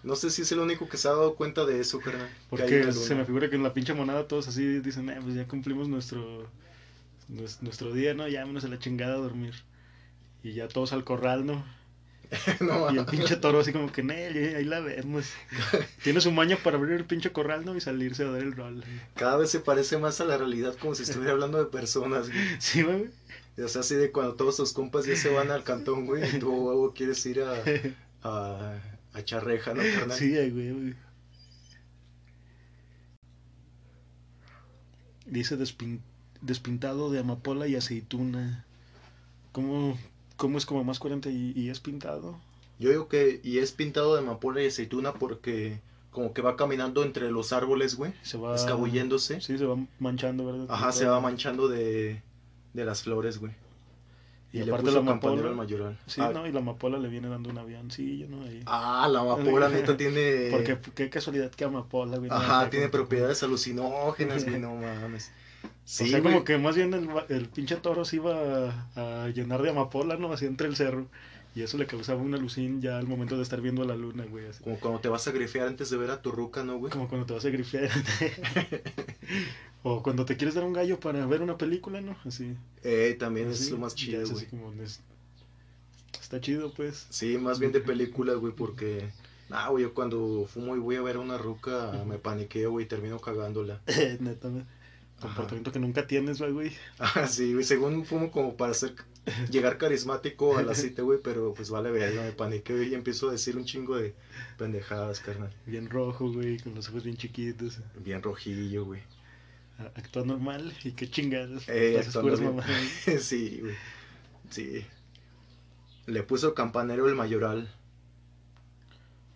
No 0.04 0.16
sé 0.16 0.30
si 0.30 0.42
es 0.42 0.52
el 0.52 0.60
único 0.60 0.88
que 0.88 0.96
se 0.98 1.08
ha 1.08 1.12
dado 1.12 1.34
cuenta 1.34 1.64
de 1.64 1.80
eso, 1.80 1.98
carnal. 2.00 2.28
Porque 2.50 2.92
se 2.92 3.14
me 3.14 3.24
figura 3.24 3.48
que 3.50 3.56
en 3.56 3.62
la 3.62 3.72
pinche 3.74 3.94
monada 3.94 4.28
todos 4.28 4.46
así 4.48 4.80
dicen, 4.80 5.08
eh, 5.08 5.18
pues 5.22 5.34
ya 5.34 5.46
cumplimos 5.46 5.88
nuestro, 5.88 6.46
nues- 7.30 7.58
nuestro 7.62 7.92
día, 7.92 8.14
¿no? 8.14 8.28
Ya 8.28 8.40
vámonos 8.40 8.64
a 8.64 8.68
la 8.68 8.78
chingada 8.78 9.14
a 9.14 9.18
dormir. 9.18 9.54
Y 10.42 10.52
ya 10.52 10.68
todos 10.68 10.92
al 10.92 11.04
corral, 11.04 11.46
¿no? 11.46 11.64
No, 12.60 12.92
Y 12.92 12.98
el 12.98 13.04
pinche 13.06 13.36
toro 13.36 13.60
así 13.60 13.72
como 13.72 13.92
que, 13.92 14.02
Nel, 14.02 14.36
eh, 14.36 14.56
ahí 14.56 14.64
la 14.64 14.80
vemos. 14.80 15.30
Tiene 16.02 16.20
su 16.20 16.32
maña 16.32 16.56
para 16.56 16.76
abrir 16.78 16.94
el 16.96 17.04
pinche 17.04 17.32
corral, 17.32 17.64
¿no? 17.64 17.76
Y 17.76 17.80
salirse 17.80 18.24
a 18.24 18.30
dar 18.30 18.42
el 18.42 18.52
rol. 18.52 18.82
cada 19.14 19.36
vez 19.36 19.50
se 19.50 19.60
parece 19.60 19.98
más 19.98 20.20
a 20.20 20.24
la 20.24 20.36
realidad 20.36 20.74
como 20.80 20.94
si 20.94 21.02
estuviera 21.04 21.32
hablando 21.32 21.58
de 21.58 21.66
personas, 21.66 22.28
güey. 22.28 22.40
Sí, 22.60 22.82
güey. 22.82 23.08
O 23.62 23.68
sea, 23.68 23.82
así 23.82 23.94
de 23.94 24.10
cuando 24.10 24.34
todos 24.34 24.56
tus 24.56 24.72
compas 24.72 25.06
ya 25.06 25.14
se 25.16 25.28
van 25.32 25.50
al 25.50 25.62
cantón, 25.64 26.06
güey, 26.06 26.24
y 26.36 26.38
tú, 26.40 26.50
huevo, 26.52 26.92
quieres 26.92 27.24
ir 27.26 27.40
a, 27.42 27.54
a, 28.24 28.74
a 29.14 29.20
echar 29.20 29.44
reja, 29.44 29.72
¿no, 29.74 29.82
carnal? 29.82 30.18
Sí, 30.18 30.30
güey, 30.32 30.50
güey. 30.72 30.94
Dice 35.26 35.58
despin- 35.58 36.00
despintado 36.42 37.10
de 37.10 37.20
amapola 37.20 37.66
y 37.66 37.76
aceituna. 37.76 38.64
¿Cómo, 39.52 39.96
cómo 40.36 40.58
es 40.58 40.66
como 40.66 40.84
más 40.84 40.98
40 40.98 41.30
y, 41.30 41.52
y 41.56 41.70
es 41.70 41.80
pintado? 41.80 42.38
Yo 42.78 42.90
digo 42.90 43.08
que, 43.08 43.40
y 43.42 43.58
es 43.58 43.72
pintado 43.72 44.14
de 44.14 44.20
amapola 44.20 44.62
y 44.62 44.66
aceituna 44.66 45.14
porque 45.14 45.80
como 46.10 46.32
que 46.32 46.42
va 46.42 46.56
caminando 46.56 47.02
entre 47.02 47.30
los 47.30 47.52
árboles, 47.52 47.94
güey, 47.96 48.12
Se 48.22 48.36
va... 48.36 48.54
escabulléndose. 48.54 49.40
Sí, 49.40 49.56
se 49.58 49.64
va 49.64 49.76
manchando, 49.98 50.44
¿verdad? 50.44 50.66
Ajá, 50.68 50.92
se 50.92 51.06
va 51.06 51.20
manchando 51.20 51.68
de, 51.68 52.22
de 52.72 52.84
las 52.84 53.02
flores, 53.02 53.38
güey. 53.38 53.52
Y, 54.54 54.62
aparte 54.68 54.92
la 54.92 55.00
amapola. 55.00 55.48
al 55.48 55.56
mayoral. 55.56 55.98
Sí, 56.06 56.20
ah, 56.20 56.30
no, 56.32 56.46
y 56.46 56.52
la 56.52 56.60
amapola 56.60 56.96
le 56.98 57.08
viene 57.08 57.28
dando 57.28 57.50
un 57.50 57.58
avioncillo, 57.58 58.28
¿no? 58.28 58.42
Ahí. 58.44 58.62
ah, 58.66 59.08
la 59.10 59.20
amapola 59.20 59.68
neta 59.68 59.96
tiene... 59.96 60.48
Porque 60.52 60.78
qué 60.94 61.10
casualidad 61.10 61.50
que 61.50 61.64
amapola, 61.64 62.18
güey. 62.18 62.30
Ajá, 62.32 62.70
tiene 62.70 62.86
como- 62.88 63.02
propiedades 63.02 63.42
alucinógenas, 63.42 64.44
güey, 64.44 64.60
no 64.60 64.76
mames. 64.76 65.32
Sí, 65.84 66.04
o 66.04 66.06
sea, 66.06 66.20
güey. 66.20 66.32
como 66.32 66.44
que 66.44 66.56
más 66.58 66.76
bien 66.76 66.94
el, 66.94 67.08
el 67.30 67.48
pinche 67.48 67.76
toro 67.76 68.04
se 68.04 68.16
iba 68.16 68.70
a, 68.94 69.24
a 69.24 69.28
llenar 69.30 69.60
de 69.62 69.70
amapola, 69.70 70.16
¿no? 70.16 70.32
Así 70.32 70.46
entre 70.46 70.68
el 70.68 70.76
cerro. 70.76 71.08
Y 71.54 71.62
eso 71.62 71.78
le 71.78 71.86
causaba 71.86 72.20
una 72.20 72.36
alucín 72.36 72.80
ya 72.82 72.98
al 72.98 73.06
momento 73.06 73.36
de 73.36 73.42
estar 73.44 73.60
viendo 73.60 73.82
a 73.82 73.86
la 73.86 73.94
luna, 73.94 74.24
güey. 74.24 74.46
así. 74.46 74.62
Como 74.64 74.78
cuando 74.80 75.00
te 75.00 75.08
vas 75.08 75.28
a 75.28 75.32
grifear 75.32 75.68
antes 75.68 75.88
de 75.88 75.96
ver 75.96 76.10
a 76.10 76.20
tu 76.20 76.32
ruca, 76.32 76.64
¿no, 76.64 76.78
güey? 76.78 76.90
Como 76.92 77.08
cuando 77.08 77.26
te 77.26 77.32
vas 77.34 77.44
a 77.44 77.50
grifear. 77.50 77.90
o 79.82 80.02
cuando 80.02 80.24
te 80.24 80.36
quieres 80.36 80.54
dar 80.54 80.64
un 80.64 80.72
gallo 80.72 80.98
para 80.98 81.24
ver 81.26 81.42
una 81.42 81.56
película, 81.58 82.00
¿no? 82.00 82.16
Así. 82.24 82.56
Eh, 82.82 83.16
también 83.18 83.50
así, 83.50 83.64
es 83.64 83.70
lo 83.70 83.78
más 83.78 83.94
chido, 83.94 84.26
güey. 84.28 84.46
es- 84.82 85.00
Está 86.20 86.40
chido, 86.40 86.72
pues. 86.72 87.06
Sí, 87.10 87.36
más 87.38 87.58
bien 87.58 87.70
de 87.72 87.80
películas, 87.80 88.36
güey, 88.36 88.52
porque... 88.54 89.10
Ah, 89.50 89.68
güey, 89.68 89.82
yo 89.84 89.94
cuando 89.94 90.46
fumo 90.52 90.74
y 90.74 90.78
voy 90.78 90.96
a 90.96 91.02
ver 91.02 91.16
a 91.16 91.20
una 91.20 91.36
ruca, 91.38 92.02
me 92.06 92.18
paniqueo, 92.18 92.70
güey, 92.72 92.86
y 92.86 92.88
termino 92.88 93.20
cagándola. 93.20 93.80
Neta. 94.20 94.50
Comportamiento 95.20 95.70
que 95.70 95.78
nunca 95.78 96.06
tienes, 96.06 96.40
güey. 96.40 96.72
Ah, 96.98 97.26
sí, 97.28 97.52
güey, 97.52 97.64
según 97.64 98.04
fumo 98.04 98.30
como 98.30 98.56
para 98.56 98.72
hacer... 98.72 98.94
Llegar 99.50 99.78
carismático 99.78 100.58
a 100.58 100.62
la 100.62 100.74
cita, 100.74 101.02
güey, 101.02 101.18
pero 101.22 101.54
pues 101.54 101.70
vale, 101.70 101.90
verga, 101.90 102.22
me 102.22 102.32
paniqueo 102.32 102.82
y 102.82 102.94
empiezo 102.94 103.28
a 103.28 103.32
decir 103.32 103.56
un 103.56 103.64
chingo 103.64 103.96
de 103.96 104.14
pendejadas, 104.58 105.20
carnal. 105.20 105.50
Bien 105.66 105.88
rojo, 105.88 106.30
güey, 106.30 106.58
con 106.58 106.74
los 106.74 106.88
ojos 106.88 107.04
bien 107.04 107.16
chiquitos. 107.16 107.80
Bien 108.00 108.22
rojillo, 108.22 108.84
güey. 108.84 109.00
Actúa 109.78 110.24
normal 110.24 110.72
y 110.84 110.92
qué 110.92 111.10
chingadas. 111.10 111.64
Eh, 111.68 112.00
puras 112.20 112.40
mamadas. 112.40 112.70
sí, 113.20 113.58
güey. 113.60 113.74
Sí. 114.50 114.86
Le 116.06 116.22
puso 116.22 116.54
campanero 116.54 117.08
el 117.08 117.14
mayoral. 117.14 117.72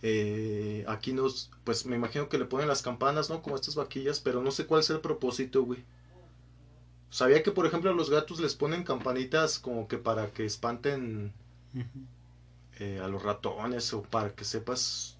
Eh, 0.02 0.84
aquí 0.86 1.12
nos, 1.12 1.50
pues 1.64 1.86
me 1.86 1.96
imagino 1.96 2.28
que 2.28 2.38
le 2.38 2.44
ponen 2.44 2.68
las 2.68 2.82
campanas, 2.82 3.30
¿no? 3.30 3.42
Como 3.42 3.56
estas 3.56 3.74
vaquillas, 3.74 4.20
pero 4.20 4.42
no 4.42 4.50
sé 4.52 4.66
cuál 4.66 4.80
es 4.80 4.90
el 4.90 5.00
propósito, 5.00 5.62
güey. 5.62 5.82
Sabía 7.10 7.42
que, 7.42 7.50
por 7.52 7.66
ejemplo, 7.66 7.90
a 7.90 7.94
los 7.94 8.10
gatos 8.10 8.40
les 8.40 8.54
ponen 8.54 8.84
campanitas 8.84 9.58
como 9.58 9.88
que 9.88 9.96
para 9.98 10.28
que 10.28 10.44
espanten 10.44 11.32
eh, 12.78 13.00
a 13.02 13.08
los 13.08 13.22
ratones 13.22 13.92
o 13.94 14.02
para 14.02 14.34
que 14.34 14.44
sepas... 14.44 15.16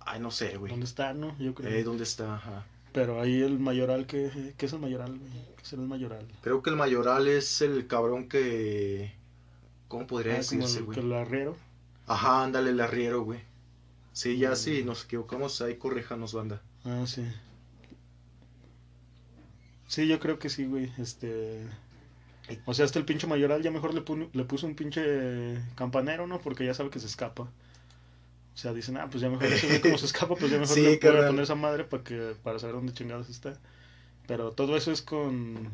Ay, 0.00 0.20
no 0.20 0.30
sé, 0.30 0.56
güey. 0.56 0.70
¿Dónde 0.70 0.86
está, 0.86 1.12
no? 1.14 1.36
Yo 1.38 1.54
creo. 1.54 1.70
Eh, 1.70 1.82
¿Dónde 1.82 2.04
está? 2.04 2.36
Ajá. 2.36 2.64
Pero 2.92 3.20
ahí 3.20 3.42
el 3.42 3.58
mayoral, 3.58 4.06
¿qué, 4.06 4.54
qué 4.56 4.66
es 4.66 4.72
el 4.72 4.78
mayoral, 4.78 5.18
güey? 5.18 5.30
¿Qué 5.56 5.62
es 5.62 5.72
el 5.74 5.80
mayoral? 5.80 6.26
Creo 6.42 6.62
que 6.62 6.70
el 6.70 6.76
mayoral 6.76 7.28
es 7.28 7.60
el 7.60 7.86
cabrón 7.86 8.28
que... 8.28 9.12
¿Cómo 9.88 10.06
podría 10.06 10.34
Ah, 10.34 10.36
como 10.48 10.62
decirse, 10.62 10.78
el, 10.78 10.84
güey? 10.84 10.94
que 10.98 11.04
el 11.04 11.12
arriero. 11.12 11.56
Ajá, 12.06 12.44
ándale, 12.44 12.70
el 12.70 12.80
arriero, 12.80 13.22
güey. 13.22 13.40
Sí, 14.12 14.38
ya 14.38 14.56
sí, 14.56 14.82
nos 14.82 15.04
equivocamos 15.04 15.60
ahí, 15.60 15.76
corríjanos, 15.76 16.32
banda. 16.32 16.62
Ah, 16.84 17.04
sí. 17.06 17.22
Sí, 19.88 20.06
yo 20.08 20.18
creo 20.20 20.38
que 20.38 20.48
sí, 20.50 20.64
güey. 20.66 20.90
Este. 20.98 21.62
O 22.64 22.74
sea, 22.74 22.84
hasta 22.84 22.98
el 22.98 23.04
pinche 23.04 23.26
mayoral 23.26 23.62
ya 23.62 23.70
mejor 23.70 23.94
le, 23.94 24.02
pone- 24.02 24.28
le 24.32 24.44
puso 24.44 24.66
un 24.66 24.74
pinche 24.76 25.58
campanero, 25.76 26.26
¿no? 26.26 26.40
Porque 26.40 26.64
ya 26.66 26.74
sabe 26.74 26.90
que 26.90 27.00
se 27.00 27.06
escapa. 27.06 27.44
O 27.44 28.58
sea, 28.58 28.72
dicen, 28.72 28.96
ah, 28.96 29.08
pues 29.10 29.20
ya 29.22 29.28
mejor 29.30 29.46
ese 29.46 29.66
güey 29.68 29.80
como 29.82 29.98
se 29.98 30.06
escapa, 30.06 30.34
pues 30.36 30.50
ya 30.50 30.58
mejor 30.58 30.74
Sí, 30.74 30.82
le 30.82 30.98
carnal. 30.98 31.26
poner 31.28 31.42
esa 31.44 31.54
madre 31.56 31.84
para 31.84 32.02
que 32.04 32.34
para 32.42 32.58
saber 32.58 32.76
dónde 32.76 32.92
chingados 32.94 33.28
está. 33.28 33.58
Pero 34.26 34.52
todo 34.52 34.76
eso 34.76 34.92
es 34.92 35.02
con 35.02 35.70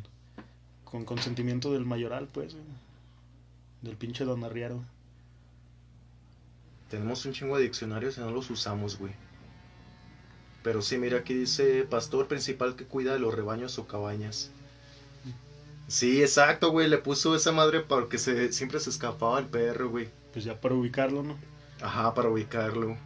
con 0.84 1.04
consentimiento 1.06 1.72
del 1.72 1.86
mayoral, 1.86 2.28
pues, 2.32 2.52
güey. 2.54 2.64
Del 3.82 3.96
pinche 3.96 4.24
don 4.24 4.44
arriero. 4.44 4.82
Tenemos 6.90 7.24
un 7.24 7.32
chingo 7.32 7.56
de 7.56 7.64
diccionarios 7.64 8.18
y 8.18 8.20
no 8.20 8.30
los 8.30 8.50
usamos, 8.50 8.98
güey. 8.98 9.12
Pero 10.62 10.82
sí, 10.82 10.98
mira, 10.98 11.18
aquí 11.18 11.34
dice 11.34 11.84
pastor 11.88 12.28
principal 12.28 12.76
que 12.76 12.84
cuida 12.84 13.12
de 13.12 13.18
los 13.18 13.34
rebaños 13.34 13.78
o 13.78 13.86
cabañas. 13.86 14.50
Sí, 15.88 16.22
exacto, 16.22 16.70
güey. 16.70 16.88
Le 16.88 16.98
puso 16.98 17.34
esa 17.34 17.52
madre 17.52 17.80
porque 17.80 18.18
se, 18.18 18.52
siempre 18.52 18.80
se 18.80 18.90
escapaba 18.90 19.38
el 19.38 19.46
perro, 19.46 19.90
güey. 19.90 20.08
Pues 20.32 20.44
ya 20.44 20.58
para 20.58 20.74
ubicarlo, 20.74 21.22
¿no? 21.22 21.36
Ajá, 21.82 22.14
para 22.14 22.30
ubicarlo. 22.30 22.96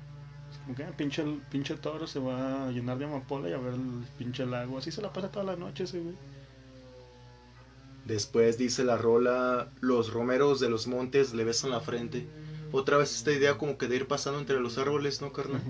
Como 0.65 0.77
que 0.77 0.85
ah, 0.85 0.93
pinche, 0.97 1.25
pinche 1.51 1.77
toro 1.77 2.07
se 2.07 2.19
va 2.19 2.67
a 2.67 2.71
llenar 2.71 2.99
de 2.99 3.07
amapola 3.07 3.49
y 3.49 3.53
a 3.53 3.59
ver 3.59 3.75
el 3.75 4.05
pinche 4.19 4.45
lago. 4.47 4.79
Así 4.79 4.93
se 4.93 5.03
la 5.03 5.13
pasa 5.13 5.31
toda 5.31 5.45
la 5.45 5.57
noche 5.57 5.85
ese, 5.85 6.01
güey. 6.01 6.15
Después 8.05 8.57
dice 8.57 8.85
la 8.85 8.97
rola, 8.97 9.69
los 9.81 10.13
romeros 10.13 10.61
de 10.61 10.69
los 10.69 10.87
montes 10.87 11.35
le 11.35 11.43
besan 11.43 11.71
la 11.71 11.81
frente. 11.81 12.27
Otra 12.71 12.99
vez 12.99 13.13
esta 13.15 13.33
idea 13.33 13.59
como 13.59 13.79
que 13.79 13.89
de 13.89 13.97
ir 13.97 14.07
pasando 14.07 14.39
entre 14.39 14.61
los 14.61 14.79
árboles, 14.79 15.21
¿no, 15.21 15.33
carnal? 15.33 15.61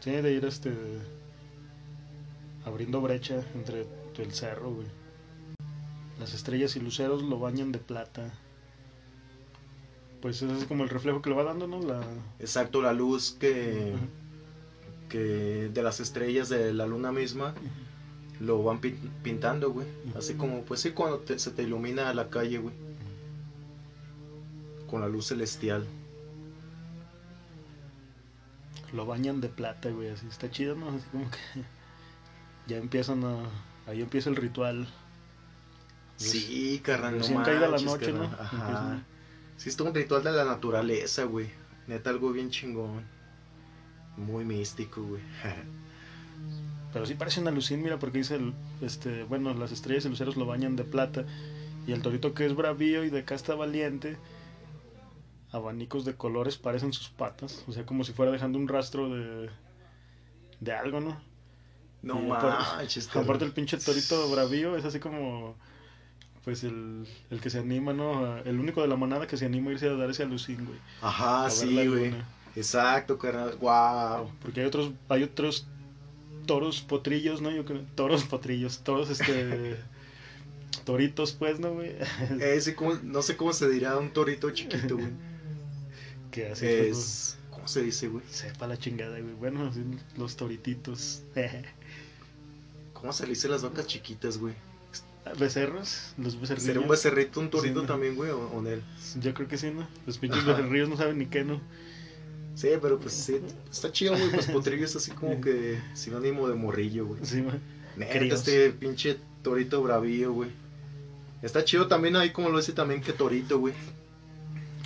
Sí, 0.00 0.12
de 0.12 0.32
ir 0.32 0.44
este. 0.44 0.72
Abriendo 2.64 3.00
brecha 3.00 3.42
entre 3.54 3.86
el 4.18 4.32
cerro, 4.32 4.72
güey. 4.74 4.86
Las 6.18 6.34
estrellas 6.34 6.76
y 6.76 6.80
luceros 6.80 7.22
lo 7.22 7.38
bañan 7.38 7.72
de 7.72 7.78
plata. 7.78 8.32
Pues 10.20 10.42
ese 10.42 10.54
es 10.58 10.64
como 10.64 10.84
el 10.84 10.90
reflejo 10.90 11.22
que 11.22 11.30
le 11.30 11.36
va 11.36 11.44
dando, 11.44 11.66
¿no? 11.66 11.80
La. 11.80 12.02
Exacto, 12.38 12.82
la 12.82 12.92
luz 12.92 13.36
que, 13.40 13.94
que 15.08 15.18
de 15.72 15.82
las 15.82 15.98
estrellas 16.00 16.50
de 16.50 16.74
la 16.74 16.86
luna 16.86 17.10
misma 17.10 17.54
lo 18.38 18.62
van 18.62 18.80
pin- 18.82 18.98
pintando, 19.22 19.70
güey. 19.72 19.86
Así 20.14 20.34
como, 20.34 20.60
pues 20.62 20.80
sí, 20.80 20.90
cuando 20.90 21.20
te- 21.20 21.38
se 21.38 21.50
te 21.52 21.62
ilumina 21.62 22.12
la 22.12 22.28
calle, 22.28 22.58
güey. 22.58 22.74
Con 24.90 25.00
la 25.00 25.08
luz 25.08 25.28
celestial. 25.28 25.86
Lo 28.92 29.06
bañan 29.06 29.40
de 29.40 29.48
plata, 29.48 29.88
güey. 29.90 30.08
Así 30.08 30.26
está 30.26 30.50
chido, 30.50 30.74
¿no? 30.74 30.88
Así 30.90 31.06
como 31.12 31.30
que. 31.30 31.38
Ya 32.70 32.76
empiezan 32.76 33.24
a. 33.24 33.36
Ahí 33.88 34.00
empieza 34.00 34.30
el 34.30 34.36
ritual. 34.36 34.86
Sí, 36.16 36.80
carnal, 36.84 37.14
no 37.14 37.18
Recién 37.18 37.42
caída 37.42 37.66
la 37.68 37.78
noche, 37.78 38.12
carnal. 38.12 38.30
¿no? 38.30 38.36
Ajá. 38.40 38.56
Empiezan- 38.58 39.04
Sí, 39.56 39.68
es 39.70 39.80
un 39.80 39.92
ritual 39.94 40.22
de 40.22 40.30
la 40.32 40.44
naturaleza, 40.44 41.24
güey. 41.24 41.50
Neta, 41.88 42.10
algo 42.10 42.30
bien 42.30 42.50
chingón. 42.50 43.02
Muy 44.16 44.44
místico, 44.44 45.02
güey. 45.02 45.22
Pero 46.92 47.06
sí 47.06 47.14
parece 47.14 47.40
una 47.40 47.50
alucín, 47.50 47.82
mira, 47.82 47.98
porque 47.98 48.18
dice, 48.18 48.36
el, 48.36 48.54
este, 48.80 49.24
bueno, 49.24 49.52
las 49.54 49.72
estrellas 49.72 50.04
y 50.04 50.08
luceros 50.08 50.36
lo 50.36 50.46
bañan 50.46 50.76
de 50.76 50.84
plata. 50.84 51.24
Y 51.88 51.92
el 51.92 52.02
torito 52.02 52.34
que 52.34 52.46
es 52.46 52.54
bravío 52.54 53.02
y 53.04 53.10
de 53.10 53.24
casta 53.24 53.54
valiente, 53.56 54.16
abanicos 55.50 56.04
de 56.04 56.14
colores 56.14 56.56
parecen 56.56 56.92
sus 56.92 57.08
patas. 57.08 57.64
O 57.66 57.72
sea, 57.72 57.84
como 57.84 58.04
si 58.04 58.12
fuera 58.12 58.30
dejando 58.32 58.58
un 58.58 58.68
rastro 58.68 59.08
de, 59.08 59.50
de 60.60 60.72
algo, 60.72 61.00
¿no? 61.00 61.20
No 62.02 62.34
aparte- 62.34 62.76
manches, 62.78 63.06
carnal. 63.06 63.24
Aparte 63.24 63.44
el 63.44 63.52
pinche 63.52 63.76
torito 63.76 64.30
bravío 64.32 64.76
es 64.76 64.84
así 64.84 64.98
como, 65.00 65.54
pues 66.44 66.64
el, 66.64 67.06
el 67.30 67.40
que 67.40 67.50
se 67.50 67.58
anima, 67.58 67.92
¿no? 67.92 68.38
El 68.38 68.58
único 68.58 68.80
de 68.82 68.88
la 68.88 68.96
manada 68.96 69.26
que 69.26 69.36
se 69.36 69.46
anima 69.46 69.70
a 69.70 69.72
irse 69.74 69.88
a 69.88 69.94
dar 69.94 70.08
ese 70.10 70.22
alucín, 70.22 70.64
güey. 70.64 70.78
Ajá, 71.02 71.50
sí, 71.50 71.86
güey. 71.86 72.14
Exacto, 72.56 73.18
carnal. 73.18 73.56
Wow. 73.60 74.30
Porque 74.42 74.60
hay 74.60 74.66
otros, 74.66 74.92
hay 75.08 75.22
otros 75.22 75.66
toros 76.46 76.80
potrillos, 76.80 77.40
¿no? 77.42 77.50
Yo 77.50 77.64
creo, 77.64 77.82
toros 77.94 78.24
potrillos, 78.24 78.80
toros 78.80 79.08
este 79.10 79.76
toritos, 80.84 81.32
pues, 81.32 81.60
¿no, 81.60 81.74
güey? 81.74 81.92
Ese, 82.40 82.74
como- 82.74 82.94
no 83.02 83.22
sé 83.22 83.36
cómo 83.36 83.52
se 83.52 83.68
dirá 83.68 83.98
un 83.98 84.10
torito 84.10 84.50
chiquito, 84.50 84.96
güey. 84.96 85.10
que 86.30 86.48
así 86.48 86.66
Es. 86.66 87.36
¿Cómo 87.50 87.68
se 87.68 87.82
dice, 87.82 88.08
güey? 88.08 88.24
sepa 88.30 88.66
la 88.66 88.78
chingada, 88.78 89.20
güey. 89.20 89.34
Bueno, 89.34 89.70
los 90.16 90.36
torititos. 90.36 91.22
¿Cómo 93.00 93.12
se 93.12 93.24
le 93.24 93.30
dice 93.30 93.48
las 93.48 93.62
vacas 93.62 93.86
chiquitas, 93.86 94.38
güey? 94.38 94.54
Becerros, 95.38 96.14
los 96.18 96.40
becerrillos. 96.40 96.64
¿Será 96.66 96.80
un 96.80 96.88
becerrito, 96.88 97.40
un 97.40 97.50
torito 97.50 97.80
Sí, 97.80 97.86
¿no? 97.86 97.86
también, 97.86 98.16
güey? 98.16 98.30
O, 98.30 98.38
o 98.48 98.66
él? 98.66 98.82
Yo 99.20 99.32
creo 99.34 99.48
que 99.48 99.58
sí, 99.58 99.70
¿no? 99.70 99.86
Los 100.06 100.18
pinches 100.18 100.40
Ajá. 100.42 100.52
becerrillos 100.52 100.88
no 100.88 100.96
saben 100.96 101.18
ni 101.18 101.26
qué, 101.26 101.44
¿no? 101.44 101.60
Sí, 102.54 102.68
pero 102.82 102.98
pues 102.98 103.14
sí, 103.14 103.40
está 103.70 103.92
chido, 103.92 104.12
güey. 104.16 104.30
Pues 104.30 104.46
potrillo 104.46 104.84
es 104.84 104.96
así 104.96 105.12
como 105.12 105.40
que 105.40 105.78
sinónimo 105.94 106.48
de 106.48 106.54
morrillo, 106.54 107.06
güey. 107.06 107.20
Sí, 107.24 107.42
ma. 107.42 107.52
Neta, 107.96 108.18
Críos. 108.18 108.38
este 108.40 108.70
pinche 108.70 109.18
torito 109.42 109.82
bravío, 109.82 110.32
güey. 110.32 110.50
Está 111.42 111.64
chido 111.64 111.86
también 111.86 112.16
ahí, 112.16 112.30
como 112.32 112.48
lo 112.50 112.58
dice 112.58 112.72
también, 112.72 113.00
que 113.00 113.12
torito, 113.12 113.58
güey. 113.58 113.72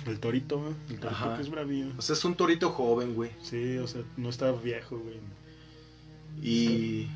El 0.05 0.19
torito, 0.19 0.59
¿no? 0.59 0.67
El 0.89 0.99
torito 0.99 1.07
Ajá. 1.09 1.35
que 1.35 1.41
es 1.41 1.49
bravío. 1.49 1.87
O 1.97 2.01
sea, 2.01 2.13
es 2.13 2.23
un 2.23 2.35
torito 2.35 2.69
joven, 2.69 3.15
güey. 3.15 3.31
Sí, 3.41 3.77
o 3.77 3.87
sea, 3.87 4.03
no 4.17 4.29
está 4.29 4.51
viejo, 4.51 4.99
güey. 4.99 5.15
Y. 6.41 7.07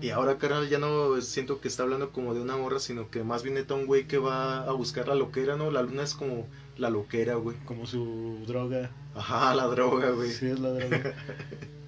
Y 0.00 0.10
ahora, 0.10 0.38
carnal, 0.38 0.68
ya 0.68 0.78
no 0.78 1.20
siento 1.20 1.60
que 1.60 1.66
está 1.66 1.82
hablando 1.82 2.12
como 2.12 2.32
de 2.32 2.40
una 2.40 2.56
morra, 2.56 2.78
sino 2.78 3.10
que 3.10 3.24
más 3.24 3.42
bien 3.42 3.56
neta 3.56 3.74
un 3.74 3.86
güey 3.86 4.06
que 4.06 4.18
va 4.18 4.62
a 4.62 4.72
buscar 4.72 5.08
la 5.08 5.16
loquera, 5.16 5.56
¿no? 5.56 5.72
La 5.72 5.82
luna 5.82 6.04
es 6.04 6.14
como 6.14 6.46
la 6.76 6.88
loquera, 6.88 7.34
güey. 7.34 7.56
Como 7.64 7.84
su 7.84 8.44
droga. 8.46 8.90
Ajá, 9.16 9.54
la 9.56 9.66
droga, 9.66 10.10
güey. 10.10 10.30
Sí, 10.30 10.46
es 10.46 10.60
la 10.60 10.70
droga. 10.70 11.14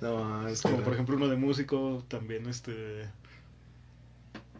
No, 0.00 0.48
es 0.48 0.60
Como 0.60 0.78
por 0.78 0.92
ejemplo 0.92 1.14
uno 1.14 1.28
de 1.28 1.36
músico, 1.36 2.02
también 2.08 2.46
este... 2.46 3.08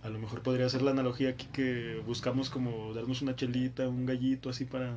A 0.02 0.08
lo 0.08 0.20
mejor 0.20 0.42
podría 0.42 0.68
ser 0.68 0.82
la 0.82 0.92
analogía 0.92 1.30
aquí 1.30 1.46
que 1.52 2.00
buscamos 2.06 2.50
como 2.50 2.94
darnos 2.94 3.22
una 3.22 3.34
chelita, 3.34 3.88
un 3.88 4.06
gallito 4.06 4.48
así 4.48 4.64
para, 4.64 4.94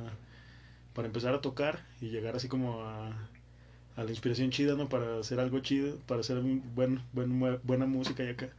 para 0.94 1.06
empezar 1.06 1.34
a 1.34 1.40
tocar 1.40 1.84
y 2.00 2.10
llegar 2.10 2.36
así 2.36 2.48
como 2.48 2.82
a, 2.82 3.28
a 3.96 4.04
la 4.04 4.10
inspiración 4.10 4.50
chida, 4.50 4.74
¿no? 4.74 4.88
Para 4.88 5.18
hacer 5.18 5.40
algo 5.40 5.58
chido, 5.60 5.96
para 6.06 6.20
hacer 6.20 6.38
un 6.38 6.62
buen, 6.74 7.00
buena 7.12 7.86
música 7.86 8.22
y 8.22 8.28
acá. 8.28 8.50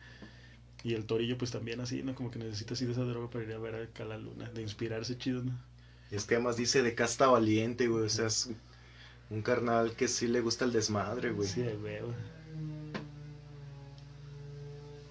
Y 0.84 0.94
el 0.94 1.06
torillo 1.06 1.38
pues 1.38 1.52
también 1.52 1.80
así, 1.80 2.02
¿no? 2.02 2.16
Como 2.16 2.32
que 2.32 2.40
necesita 2.40 2.74
así 2.74 2.86
de 2.86 2.94
esa 2.94 3.04
droga 3.04 3.30
para 3.30 3.46
ir 3.46 3.54
a 3.54 3.60
ver 3.60 3.76
acá 3.76 4.06
la 4.06 4.18
luna, 4.18 4.50
de 4.50 4.62
inspirarse 4.62 5.18
chido, 5.18 5.44
¿no? 5.44 5.52
Es 6.12 6.26
que 6.26 6.36
además 6.36 6.58
dice 6.58 6.82
de 6.82 6.96
casta 6.96 7.28
valiente, 7.28 7.88
güey. 7.88 8.06
O 8.06 8.10
sea, 8.10 8.28
es 8.28 8.50
un 9.30 9.42
carnal 9.42 9.94
que 9.94 10.08
sí 10.08 10.28
le 10.28 10.42
gusta 10.42 10.66
el 10.66 10.72
desmadre, 10.72 11.32
güey. 11.32 11.48
Sí, 11.48 11.64
güey. 11.82 11.98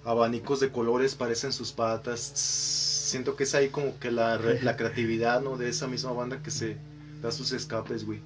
Abanicos 0.04 0.61
de 0.61 0.71
colores 0.71 1.14
parecen 1.14 1.52
sus 1.52 1.73
patas. 1.73 2.21
Siento 2.21 3.37
que 3.37 3.45
es 3.45 3.54
ahí 3.54 3.68
como 3.68 3.99
que 3.99 4.11
la, 4.11 4.38
la 4.38 4.76
creatividad, 4.76 5.42
¿no? 5.42 5.56
De 5.56 5.68
esa 5.68 5.87
misma 5.87 6.12
banda 6.12 6.42
que 6.42 6.50
se 6.50 6.76
da 7.21 7.30
sus 7.30 7.52
escapes, 7.52 8.04
güey. 8.04 8.21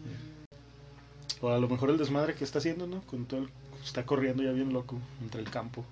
O 1.41 1.49
a 1.51 1.59
lo 1.59 1.69
mejor 1.69 1.91
el 1.91 1.99
desmadre 1.99 2.35
que 2.35 2.45
está 2.45 2.59
haciendo, 2.59 2.87
¿no? 2.87 3.01
Con 3.03 3.25
todo 3.27 3.41
el- 3.41 3.51
Está 3.83 4.05
corriendo 4.05 4.43
ya 4.43 4.53
bien 4.53 4.75
loco 4.75 4.99
entre 5.23 5.41
el 5.41 5.49
campo. 5.49 5.87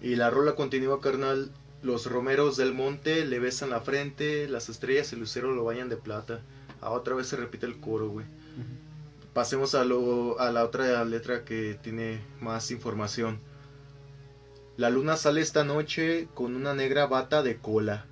Y 0.00 0.14
la 0.14 0.30
rola 0.30 0.54
continúa, 0.54 1.00
carnal. 1.00 1.50
Los 1.82 2.06
romeros 2.06 2.56
del 2.56 2.72
monte 2.72 3.24
le 3.26 3.40
besan 3.40 3.70
la 3.70 3.80
frente, 3.80 4.48
las 4.48 4.68
estrellas 4.68 5.10
y 5.10 5.16
el 5.16 5.20
lucero 5.22 5.52
lo 5.52 5.64
bañan 5.64 5.88
de 5.88 5.96
plata. 5.96 6.40
Ah, 6.80 6.90
otra 6.90 7.14
vez 7.16 7.26
se 7.26 7.36
repite 7.36 7.66
el 7.66 7.80
coro, 7.80 8.08
güey. 8.10 8.26
Pasemos 9.34 9.74
a, 9.74 9.84
lo, 9.84 10.38
a 10.40 10.50
la 10.52 10.64
otra 10.64 11.04
letra 11.04 11.44
que 11.44 11.76
tiene 11.82 12.20
más 12.40 12.70
información. 12.70 13.40
La 14.76 14.88
luna 14.88 15.16
sale 15.16 15.40
esta 15.40 15.64
noche 15.64 16.28
con 16.34 16.54
una 16.54 16.74
negra 16.74 17.06
bata 17.06 17.42
de 17.42 17.56
cola. 17.56 18.06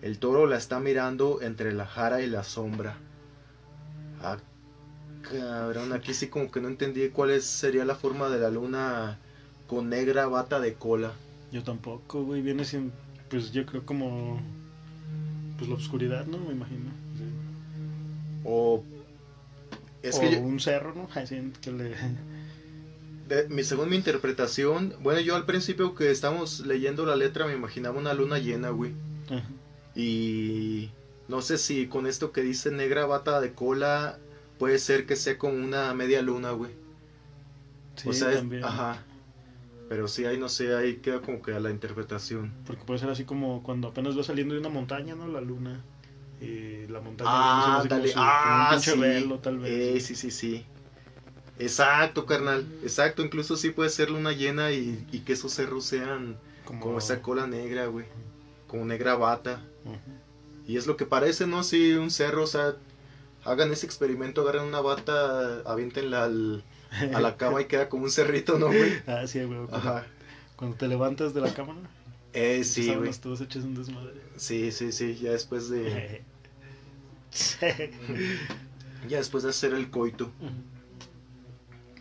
El 0.00 0.18
toro 0.18 0.46
la 0.46 0.56
está 0.56 0.78
mirando 0.80 1.42
entre 1.42 1.72
la 1.72 1.86
jara 1.86 2.22
y 2.22 2.26
la 2.28 2.44
sombra. 2.44 2.96
Ah, 4.24 4.38
cabrón, 5.22 5.92
aquí 5.92 6.14
sí 6.14 6.28
como 6.28 6.50
que 6.50 6.60
no 6.60 6.68
entendí 6.68 7.08
cuál 7.08 7.30
es- 7.30 7.44
sería 7.44 7.84
la 7.84 7.94
forma 7.94 8.28
de 8.30 8.38
la 8.38 8.50
luna 8.50 9.18
con 9.66 9.88
negra 9.88 10.26
bata 10.26 10.60
de 10.60 10.74
cola. 10.74 11.12
Yo 11.52 11.62
tampoco, 11.62 12.24
güey. 12.24 12.42
Viene 12.42 12.64
siendo, 12.64 12.92
pues 13.30 13.52
yo 13.52 13.64
creo 13.66 13.84
como, 13.86 14.40
pues 15.58 15.68
la 15.68 15.76
oscuridad, 15.76 16.26
¿no? 16.26 16.38
Me 16.38 16.52
imagino. 16.52 16.90
sí. 17.16 17.24
O... 18.44 18.82
Es 20.02 20.16
o 20.16 20.20
que 20.20 20.32
yo- 20.32 20.40
un 20.40 20.60
cerro, 20.60 20.94
¿no? 20.94 21.08
Así 21.14 21.52
que 21.60 21.70
le... 21.72 21.94
de- 23.28 23.48
mi, 23.48 23.62
según 23.62 23.88
mi 23.88 23.96
interpretación, 23.96 24.94
bueno, 25.00 25.20
yo 25.20 25.34
al 25.36 25.46
principio 25.46 25.94
que 25.94 26.10
estábamos 26.10 26.60
leyendo 26.60 27.06
la 27.06 27.16
letra 27.16 27.46
me 27.46 27.54
imaginaba 27.54 27.98
una 27.98 28.12
luna 28.14 28.38
llena, 28.38 28.68
güey. 28.70 28.92
Ajá. 29.30 29.48
Y 29.94 30.90
no 31.28 31.42
sé 31.42 31.58
si 31.58 31.86
con 31.86 32.06
esto 32.06 32.32
que 32.32 32.42
dice 32.42 32.70
negra 32.70 33.06
bata 33.06 33.40
de 33.40 33.52
cola 33.52 34.18
puede 34.58 34.78
ser 34.78 35.06
que 35.06 35.16
sea 35.16 35.38
como 35.38 35.54
una 35.54 35.92
media 35.94 36.22
luna, 36.22 36.52
güey. 36.52 36.70
Sí, 37.96 38.08
o 38.08 38.12
sea, 38.12 38.30
es- 38.30 38.36
también. 38.38 38.64
ajá. 38.64 39.04
Pero 39.88 40.08
sí, 40.08 40.24
ahí 40.24 40.38
no 40.38 40.48
sé, 40.48 40.74
ahí 40.74 40.96
queda 40.96 41.20
como 41.20 41.42
que 41.42 41.52
a 41.52 41.60
la 41.60 41.70
interpretación. 41.70 42.52
Porque 42.66 42.84
puede 42.84 42.98
ser 42.98 43.10
así 43.10 43.24
como 43.24 43.62
cuando 43.62 43.88
apenas 43.88 44.18
va 44.18 44.22
saliendo 44.22 44.54
de 44.54 44.60
una 44.60 44.70
montaña, 44.70 45.14
¿no? 45.14 45.28
La 45.28 45.40
luna. 45.40 45.82
Y 46.40 46.86
la 46.88 47.00
montaña 47.00 47.30
Ah, 47.32 47.78
siendo 47.82 47.94
dale. 47.94 48.08
así 48.08 48.14
como 48.14 48.26
su- 48.26 48.42
como 48.42 48.54
Ah, 48.54 48.74
un 48.74 48.80
sí. 48.80 48.98
velo, 48.98 49.38
tal 49.38 49.58
vez. 49.58 49.70
Eh, 49.70 50.00
sí, 50.00 50.14
sí, 50.14 50.30
sí. 50.30 50.64
Exacto, 51.58 52.26
carnal. 52.26 52.66
Exacto, 52.82 53.22
incluso 53.24 53.56
sí 53.56 53.70
puede 53.70 53.90
ser 53.90 54.10
luna 54.10 54.32
llena 54.32 54.72
y, 54.72 55.06
y 55.12 55.20
que 55.20 55.34
esos 55.34 55.52
cerros 55.52 55.84
sean 55.84 56.36
como 56.64 56.98
esa 56.98 57.22
cola 57.22 57.46
negra, 57.46 57.86
güey. 57.86 58.06
Como 58.66 58.84
negra 58.84 59.14
bata. 59.14 59.62
Ujú. 59.84 59.98
Y 60.66 60.76
es 60.76 60.86
lo 60.86 60.96
que 60.96 61.06
parece, 61.06 61.46
¿no? 61.46 61.62
Si 61.62 61.92
un 61.92 62.10
cerro, 62.10 62.44
o 62.44 62.46
sea, 62.46 62.74
hagan 63.44 63.72
ese 63.72 63.86
experimento, 63.86 64.42
agarren 64.42 64.64
una 64.64 64.80
bata, 64.80 65.60
aviéntenla 65.66 66.24
al, 66.24 66.64
a 67.12 67.20
la 67.20 67.36
cama 67.36 67.60
y 67.60 67.66
queda 67.66 67.88
como 67.88 68.04
un 68.04 68.10
cerrito, 68.10 68.58
¿no, 68.58 68.66
güey? 68.66 69.02
Ah, 69.06 69.26
sí, 69.26 69.42
güey. 69.42 69.66
Cuando, 69.66 69.76
Ajá. 69.76 70.06
cuando 70.56 70.76
te 70.76 70.88
levantas 70.88 71.34
de 71.34 71.40
la 71.40 71.52
cama, 71.52 71.74
¿no? 71.74 71.88
Eh, 72.32 72.64
sí, 72.64 72.94
güey. 72.94 73.12
Todos 73.12 73.40
hechos 73.40 73.64
un 73.64 73.74
desmadre. 73.74 74.20
Sí, 74.36 74.72
sí, 74.72 74.90
sí, 74.92 75.16
ya 75.16 75.32
después 75.32 75.68
de, 75.68 76.22
ya 79.08 79.18
después 79.18 79.44
de 79.44 79.50
hacer 79.50 79.74
el 79.74 79.90
coito, 79.90 80.30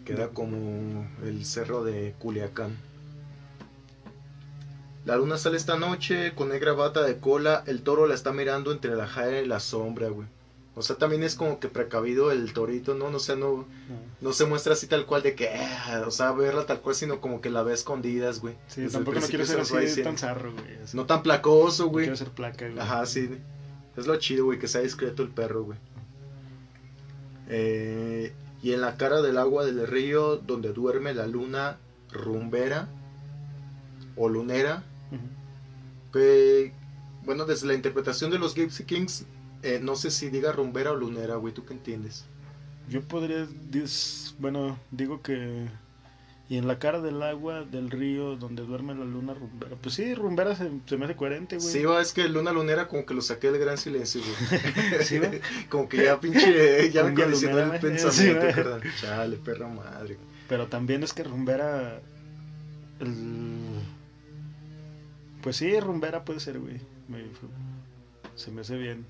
queda 0.05 0.29
como 0.29 1.07
el 1.23 1.45
cerro 1.45 1.83
de 1.83 2.15
Culiacán. 2.19 2.77
La 5.05 5.17
luna 5.17 5.37
sale 5.37 5.57
esta 5.57 5.77
noche 5.77 6.33
con 6.33 6.49
negra 6.49 6.71
bata 6.73 7.03
de 7.03 7.17
cola, 7.17 7.63
el 7.67 7.81
toro 7.81 8.07
la 8.07 8.13
está 8.15 8.31
mirando 8.31 8.71
entre 8.71 8.95
la 8.95 9.05
jara 9.07 9.41
y 9.41 9.45
la 9.45 9.59
sombra, 9.59 10.07
güey. 10.09 10.27
O 10.75 10.81
sea, 10.81 10.95
también 10.95 11.21
es 11.23 11.35
como 11.35 11.59
que 11.59 11.67
precavido 11.67 12.31
el 12.31 12.51
torito, 12.53 12.95
¿no? 12.95 13.05
O 13.07 13.19
sea, 13.19 13.35
no, 13.35 13.65
no 14.21 14.33
se 14.33 14.45
muestra 14.45 14.73
así 14.73 14.87
tal 14.87 15.05
cual 15.05 15.21
de 15.21 15.35
que, 15.35 15.49
ah, 15.49 16.03
o 16.07 16.09
sea, 16.09 16.31
verla 16.31 16.65
tal 16.65 16.79
cual, 16.81 16.95
sino 16.95 17.21
como 17.21 17.41
que 17.41 17.51
la 17.51 17.61
ve 17.61 17.73
escondidas, 17.73 18.39
güey. 18.39 18.55
Sí, 18.67 18.81
Desde 18.81 18.93
tampoco 18.97 19.19
no 19.19 19.27
quiero 19.27 19.45
ser 19.45 19.59
así 19.59 19.77
diciendo. 19.77 20.09
tan 20.09 20.17
zarro, 20.17 20.51
güey. 20.53 20.77
así. 20.83 20.97
No 20.97 21.05
tan 21.05 21.21
placoso, 21.21 21.83
No 21.83 21.89
güey. 21.89 22.05
quiero 22.05 22.17
ser 22.17 22.29
placa, 22.29 22.65
güey. 22.67 22.79
Ajá, 22.79 23.05
sí. 23.05 23.29
Es 23.95 24.07
lo 24.07 24.15
chido, 24.15 24.45
güey, 24.45 24.57
que 24.57 24.67
sea 24.67 24.81
discreto 24.81 25.21
el 25.21 25.29
perro, 25.29 25.63
güey. 25.63 25.77
Eh, 27.49 28.33
y 28.63 28.71
en 28.71 28.81
la 28.81 28.97
cara 28.97 29.21
del 29.21 29.37
agua 29.37 29.65
del 29.65 29.85
río 29.85 30.37
donde 30.37 30.71
duerme 30.73 31.13
la 31.13 31.27
luna 31.27 31.77
rumbera 32.11 32.87
o 34.15 34.29
lunera, 34.29 34.83
Que, 36.11 36.71
bueno, 37.25 37.45
desde 37.45 37.67
la 37.67 37.73
interpretación 37.73 38.31
de 38.31 38.39
los 38.39 38.53
Gypsy 38.55 38.83
Kings, 38.83 39.25
eh, 39.63 39.79
no 39.81 39.95
sé 39.95 40.11
si 40.11 40.29
diga 40.29 40.51
rumbera 40.51 40.91
o 40.91 40.95
lunera, 40.95 41.35
güey, 41.35 41.53
¿tú 41.53 41.65
qué 41.65 41.73
entiendes? 41.73 42.25
Yo 42.89 43.01
podría, 43.01 43.47
dis- 43.71 44.33
bueno, 44.39 44.77
digo 44.91 45.21
que... 45.21 45.67
Y 46.49 46.57
en 46.57 46.67
la 46.67 46.77
cara 46.77 47.01
del 47.01 47.23
agua 47.23 47.63
del 47.63 47.89
río 47.89 48.35
donde 48.35 48.63
duerme 48.63 48.93
la 48.93 49.05
luna 49.05 49.33
rumbera. 49.33 49.77
Pues 49.81 49.95
sí, 49.95 50.13
rumbera 50.13 50.53
se, 50.55 50.69
se 50.85 50.97
me 50.97 51.05
hace 51.05 51.15
coherente, 51.15 51.55
güey. 51.57 51.67
Sí, 51.69 51.83
va, 51.85 52.01
es 52.01 52.11
que 52.13 52.27
luna 52.27 52.51
lunera 52.51 52.89
como 52.89 53.05
que 53.05 53.13
lo 53.13 53.21
saqué 53.21 53.49
del 53.49 53.61
gran 53.61 53.77
silencio, 53.77 54.21
güey. 54.21 54.61
Sí, 55.03 55.19
va. 55.19 55.31
como 55.69 55.87
que 55.87 56.03
ya 56.03 56.19
pinche, 56.19 56.91
ya 56.91 57.05
me 57.05 57.13
condicionó 57.15 57.59
el 57.59 57.67
güey. 57.69 57.79
pensamiento, 57.79 58.45
Sí. 58.81 58.89
Chale, 58.99 59.37
perra 59.37 59.69
madre. 59.69 60.17
Pero 60.49 60.67
también 60.67 61.01
es 61.03 61.13
que 61.13 61.23
rumbera... 61.23 62.01
el- 62.99 63.72
Pues 65.43 65.57
sí, 65.57 65.79
rumbera 65.79 66.23
puede 66.25 66.39
ser, 66.39 66.57
güey. 66.59 66.79
Me- 67.07 67.25
Se 68.35 68.49
me 68.49 68.61
hace 68.61 68.77
bien. 68.77 69.05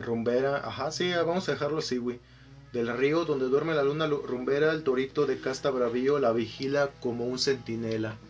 Rumbera, 0.00 0.58
ajá, 0.66 0.90
sí, 0.90 1.10
vamos 1.12 1.48
a 1.48 1.52
dejarlo 1.52 1.78
así, 1.78 1.96
güey. 1.98 2.20
Del 2.72 2.88
río 2.96 3.24
donde 3.24 3.46
duerme 3.46 3.74
la 3.74 3.82
luna 3.82 4.06
lu- 4.06 4.22
rumbera, 4.22 4.72
el 4.72 4.82
torito 4.84 5.26
de 5.26 5.40
casta 5.40 5.70
bravío 5.70 6.18
la 6.18 6.32
vigila 6.32 6.90
como 7.00 7.24
un 7.26 7.38
centinela. 7.38 8.16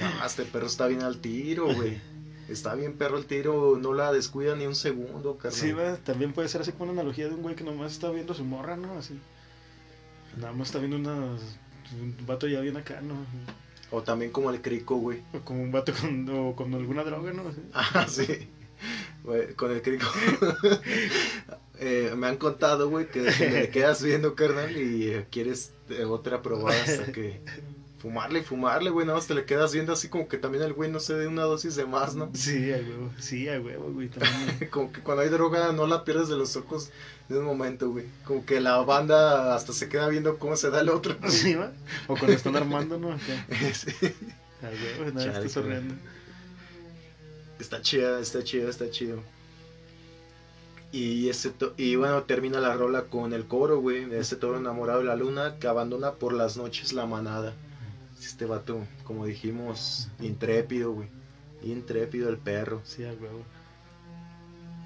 No, 0.00 0.24
este 0.26 0.44
perro 0.44 0.66
está 0.66 0.86
bien 0.86 1.02
al 1.02 1.18
tiro, 1.18 1.66
güey. 1.74 2.00
Está 2.48 2.74
bien 2.74 2.96
perro 2.96 3.18
el 3.18 3.26
tiro, 3.26 3.76
no 3.80 3.92
la 3.92 4.12
descuida 4.12 4.54
ni 4.56 4.66
un 4.66 4.74
segundo, 4.74 5.36
carnal. 5.36 5.60
Sí, 5.60 5.72
también 6.04 6.32
puede 6.32 6.48
ser 6.48 6.60
así 6.62 6.72
como 6.72 6.84
una 6.84 6.92
analogía 7.00 7.28
de 7.28 7.34
un 7.34 7.42
güey 7.42 7.54
que 7.56 7.64
nomás 7.64 7.92
está 7.92 8.10
viendo 8.10 8.34
su 8.34 8.44
morra, 8.44 8.76
¿no? 8.76 8.96
Así. 8.98 9.18
Nada 10.36 10.52
más 10.52 10.68
está 10.68 10.78
viendo 10.78 10.96
una, 10.96 11.14
un 11.16 12.16
vato 12.26 12.46
ya 12.46 12.60
bien 12.60 12.76
acá, 12.76 13.00
¿no? 13.00 13.14
O 13.90 14.02
también 14.02 14.30
como 14.32 14.50
el 14.50 14.60
crico, 14.60 14.96
güey. 14.96 15.22
O 15.32 15.40
como 15.40 15.62
un 15.62 15.70
vato 15.72 15.92
con, 15.92 16.28
o 16.28 16.54
con 16.54 16.74
alguna 16.74 17.04
droga, 17.04 17.32
¿no? 17.32 17.44
Ah, 17.72 18.06
sí. 18.08 18.26
Güey, 19.22 19.54
con 19.54 19.70
el 19.70 19.82
crico. 19.82 20.06
Eh, 21.78 22.14
me 22.16 22.26
han 22.26 22.36
contado, 22.38 22.88
güey, 22.88 23.06
que 23.06 23.20
le 23.20 23.68
quedas 23.70 24.02
viendo, 24.02 24.34
carnal, 24.34 24.74
y 24.78 25.12
quieres 25.30 25.74
eh, 25.90 26.04
otra 26.04 26.40
probada 26.40 26.82
hasta 26.82 27.12
que 27.12 27.42
fumarle 27.98 28.40
y 28.40 28.42
fumarle, 28.42 28.90
güey, 28.90 29.06
nada 29.06 29.18
más 29.18 29.26
te 29.26 29.34
le 29.34 29.44
quedas 29.46 29.72
viendo 29.72 29.92
así 29.92 30.08
como 30.08 30.28
que 30.28 30.36
también 30.38 30.62
el 30.64 30.74
güey 30.74 30.90
no 30.90 31.00
se 31.00 31.14
dé 31.14 31.26
una 31.26 31.42
dosis 31.42 31.76
de 31.76 31.86
más, 31.86 32.14
¿no? 32.14 32.30
Sí, 32.34 32.70
a 32.72 32.76
huevo, 32.76 33.10
sí, 33.18 33.48
a 33.48 33.60
huevo, 33.60 33.90
güey, 33.92 34.08
también. 34.08 34.68
Como 34.70 34.92
que 34.92 35.00
cuando 35.00 35.22
hay 35.22 35.28
droga 35.30 35.72
no 35.72 35.86
la 35.86 36.04
pierdes 36.04 36.28
de 36.28 36.36
los 36.36 36.54
ojos 36.56 36.90
de 37.28 37.38
un 37.38 37.44
momento, 37.44 37.90
güey. 37.90 38.04
Como 38.24 38.44
que 38.44 38.60
la 38.60 38.76
banda 38.78 39.54
hasta 39.54 39.72
se 39.72 39.88
queda 39.88 40.08
viendo 40.08 40.38
cómo 40.38 40.56
se 40.56 40.70
da 40.70 40.80
el 40.82 40.88
otro. 40.90 41.16
Sí, 41.28 41.54
va. 41.54 41.72
O 42.06 42.14
cuando 42.16 42.32
están 42.36 42.54
armando, 42.56 42.98
¿no? 42.98 43.12
Acá. 43.12 43.46
Sí. 43.74 43.90
A 44.62 44.68
huevo, 44.68 45.12
nada, 45.12 45.46
Chale. 45.48 45.82
Está 47.58 47.80
chida, 47.80 48.20
está 48.20 48.44
chido, 48.44 48.68
está 48.68 48.90
chido. 48.90 49.20
Y 50.92 51.28
ese 51.28 51.50
to- 51.50 51.74
y 51.76 51.96
bueno, 51.96 52.22
termina 52.24 52.60
la 52.60 52.74
rola 52.74 53.04
con 53.04 53.32
el 53.32 53.46
coro, 53.46 53.80
güey, 53.80 54.04
de 54.04 54.20
ese 54.20 54.36
toro 54.36 54.58
enamorado 54.58 55.00
de 55.00 55.06
la 55.06 55.16
luna 55.16 55.56
que 55.58 55.66
abandona 55.66 56.12
por 56.12 56.32
las 56.32 56.56
noches 56.56 56.92
la 56.92 57.06
manada. 57.06 57.54
Este 58.20 58.44
vato, 58.46 58.84
como 59.04 59.26
dijimos, 59.26 60.08
intrépido, 60.20 60.92
güey. 60.92 61.08
Intrépido 61.62 62.28
el 62.28 62.38
perro. 62.38 62.80
Sí, 62.84 63.04
a 63.04 63.12
huevo. 63.12 63.42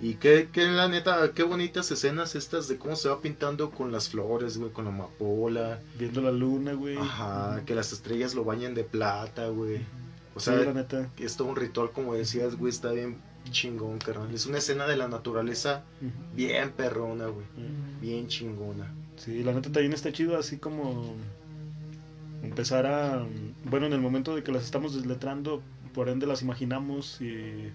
Y 0.02 0.14
qué, 0.14 0.48
qué 0.50 0.66
la 0.66 0.88
neta, 0.88 1.32
qué 1.34 1.42
bonitas 1.42 1.90
escenas 1.90 2.34
estas 2.34 2.68
de 2.68 2.78
cómo 2.78 2.96
se 2.96 3.08
va 3.10 3.20
pintando 3.20 3.70
con 3.70 3.92
las 3.92 4.08
flores, 4.08 4.56
güey, 4.56 4.72
con 4.72 4.84
la 4.86 4.90
amapola. 4.90 5.80
Viendo 5.98 6.22
la 6.22 6.30
luna, 6.32 6.72
güey. 6.72 6.96
Ajá, 6.96 7.62
que 7.66 7.74
las 7.74 7.92
estrellas 7.92 8.34
lo 8.34 8.44
bañen 8.44 8.74
de 8.74 8.82
plata, 8.84 9.48
güey. 9.48 9.80
O 10.34 10.40
Sí, 10.40 10.46
sea, 10.46 10.56
la 10.56 10.72
neta. 10.72 11.10
que 11.16 11.24
es 11.26 11.36
todo 11.36 11.48
un 11.48 11.56
ritual, 11.56 11.90
como 11.90 12.14
decías, 12.14 12.56
güey, 12.56 12.70
está 12.72 12.92
bien 12.92 13.18
chingón, 13.50 13.98
carnal. 13.98 14.32
Es 14.34 14.46
una 14.46 14.58
escena 14.58 14.86
de 14.86 14.96
la 14.96 15.06
naturaleza 15.08 15.82
Ujú. 16.00 16.10
bien 16.34 16.70
perrona, 16.72 17.26
güey. 17.26 17.46
Bien 18.00 18.26
chingona. 18.28 18.94
Sí, 19.16 19.42
la 19.42 19.52
neta 19.52 19.70
también 19.70 19.92
está 19.92 20.12
chido 20.12 20.38
así 20.38 20.56
como 20.56 21.14
empezar 22.42 22.86
a... 22.86 23.26
Bueno, 23.64 23.86
en 23.86 23.92
el 23.92 24.00
momento 24.00 24.34
de 24.34 24.42
que 24.42 24.52
las 24.52 24.64
estamos 24.64 24.94
desletrando, 24.94 25.62
por 25.94 26.08
ende 26.08 26.26
las 26.26 26.42
imaginamos 26.42 27.20
y, 27.20 27.72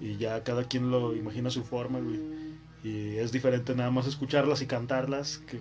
y 0.00 0.16
ya 0.16 0.42
cada 0.42 0.64
quien 0.64 0.90
lo 0.90 1.14
imagina 1.14 1.48
a 1.48 1.52
su 1.52 1.64
forma, 1.64 2.00
güey. 2.00 2.20
Y 2.84 3.16
es 3.16 3.30
diferente 3.30 3.74
nada 3.74 3.90
más 3.90 4.06
escucharlas 4.06 4.60
y 4.62 4.66
cantarlas, 4.66 5.38
que 5.38 5.60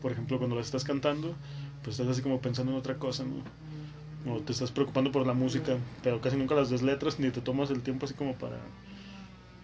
por 0.00 0.12
ejemplo 0.12 0.38
cuando 0.38 0.56
las 0.56 0.66
estás 0.66 0.84
cantando, 0.84 1.34
pues 1.82 1.98
estás 1.98 2.12
así 2.12 2.22
como 2.22 2.40
pensando 2.40 2.72
en 2.72 2.78
otra 2.78 2.98
cosa, 2.98 3.24
¿no? 3.24 4.32
O 4.32 4.40
te 4.40 4.52
estás 4.52 4.70
preocupando 4.70 5.12
por 5.12 5.26
la 5.26 5.34
música, 5.34 5.76
pero 6.02 6.20
casi 6.22 6.36
nunca 6.36 6.54
las 6.54 6.70
desletras 6.70 7.20
ni 7.20 7.30
te 7.30 7.42
tomas 7.42 7.70
el 7.70 7.82
tiempo 7.82 8.06
así 8.06 8.14
como 8.14 8.34
para 8.34 8.58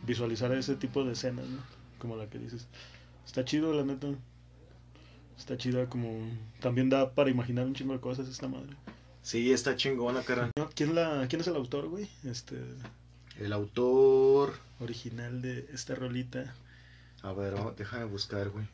visualizar 0.06 0.52
ese 0.52 0.76
tipo 0.76 1.04
de 1.04 1.12
escenas, 1.12 1.46
¿no? 1.46 1.58
Como 1.98 2.16
la 2.16 2.28
que 2.28 2.38
dices. 2.38 2.68
Está 3.24 3.44
chido, 3.44 3.72
la 3.72 3.84
neta. 3.84 4.08
Está 5.40 5.56
chida 5.56 5.86
como... 5.88 6.28
También 6.60 6.90
da 6.90 7.14
para 7.14 7.30
imaginar 7.30 7.64
un 7.64 7.74
chingo 7.74 7.94
de 7.94 8.00
cosas 8.00 8.28
esta 8.28 8.46
madre. 8.46 8.76
Sí, 9.22 9.52
está 9.52 9.74
chingona, 9.74 10.20
carnal. 10.20 10.52
¿Quién, 10.74 10.94
la, 10.94 11.26
¿Quién 11.30 11.40
es 11.40 11.46
el 11.46 11.56
autor, 11.56 11.88
güey? 11.88 12.10
Este... 12.24 12.58
El 13.38 13.54
autor. 13.54 14.52
Original 14.80 15.40
de 15.40 15.66
esta 15.72 15.94
rolita. 15.94 16.54
A 17.22 17.32
ver, 17.32 17.54
oh, 17.54 17.74
déjame 17.74 18.04
buscar, 18.04 18.50
güey. 18.50 18.66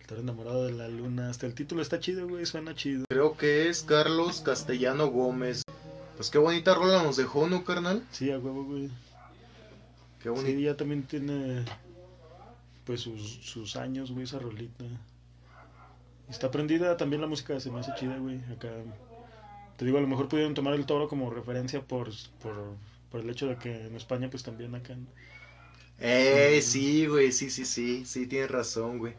El 0.00 0.06
toro 0.08 0.22
enamorado 0.22 0.66
de 0.66 0.72
la 0.72 0.88
luna. 0.88 1.30
Hasta 1.30 1.46
el 1.46 1.54
título 1.54 1.82
está 1.82 2.00
chido, 2.00 2.26
güey. 2.26 2.44
Suena 2.46 2.74
chido. 2.74 3.04
Creo 3.08 3.36
que 3.36 3.68
es 3.68 3.84
Carlos 3.84 4.40
Castellano 4.40 5.06
Gómez. 5.06 5.62
Pues 6.16 6.30
qué 6.30 6.38
bonita 6.38 6.74
rola 6.74 7.04
nos 7.04 7.16
dejó, 7.16 7.48
¿no, 7.48 7.62
carnal? 7.62 8.04
Sí, 8.10 8.32
a 8.32 8.40
huevo, 8.40 8.64
güey. 8.64 8.90
Qué 10.20 10.30
bonita. 10.30 10.48
Sí, 10.48 10.62
ya 10.62 10.76
también 10.76 11.04
tiene... 11.04 11.64
pues 12.84 13.02
sus, 13.02 13.36
sus 13.36 13.76
años, 13.76 14.10
güey, 14.10 14.24
esa 14.24 14.40
rolita. 14.40 14.84
Está 16.30 16.50
prendida 16.50 16.96
también 16.96 17.20
la 17.20 17.26
música, 17.28 17.58
se 17.60 17.70
me 17.70 17.80
hace 17.80 17.92
chida, 17.94 18.16
güey. 18.18 18.40
Acá, 18.52 18.70
te 19.76 19.84
digo, 19.84 19.98
a 19.98 20.00
lo 20.00 20.06
mejor 20.06 20.28
pudieron 20.28 20.54
tomar 20.54 20.74
el 20.74 20.86
toro 20.86 21.08
como 21.08 21.30
referencia 21.30 21.82
por, 21.82 22.10
por, 22.42 22.76
por 23.10 23.20
el 23.20 23.30
hecho 23.30 23.48
de 23.48 23.56
que 23.58 23.86
en 23.86 23.96
España, 23.96 24.30
pues 24.30 24.42
también 24.42 24.74
acá. 24.74 24.96
Eh, 25.98 26.60
sí, 26.62 27.06
güey, 27.06 27.32
sí, 27.32 27.50
sí, 27.50 27.64
sí, 27.64 28.04
sí, 28.06 28.26
tienes 28.26 28.50
razón, 28.50 28.98
güey. 28.98 29.14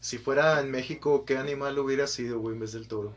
Si 0.00 0.18
fuera 0.18 0.60
en 0.60 0.70
México, 0.70 1.24
¿qué 1.24 1.38
animal 1.38 1.78
hubiera 1.78 2.06
sido, 2.06 2.38
güey, 2.40 2.54
en 2.54 2.60
vez 2.60 2.72
del 2.72 2.88
toro? 2.88 3.14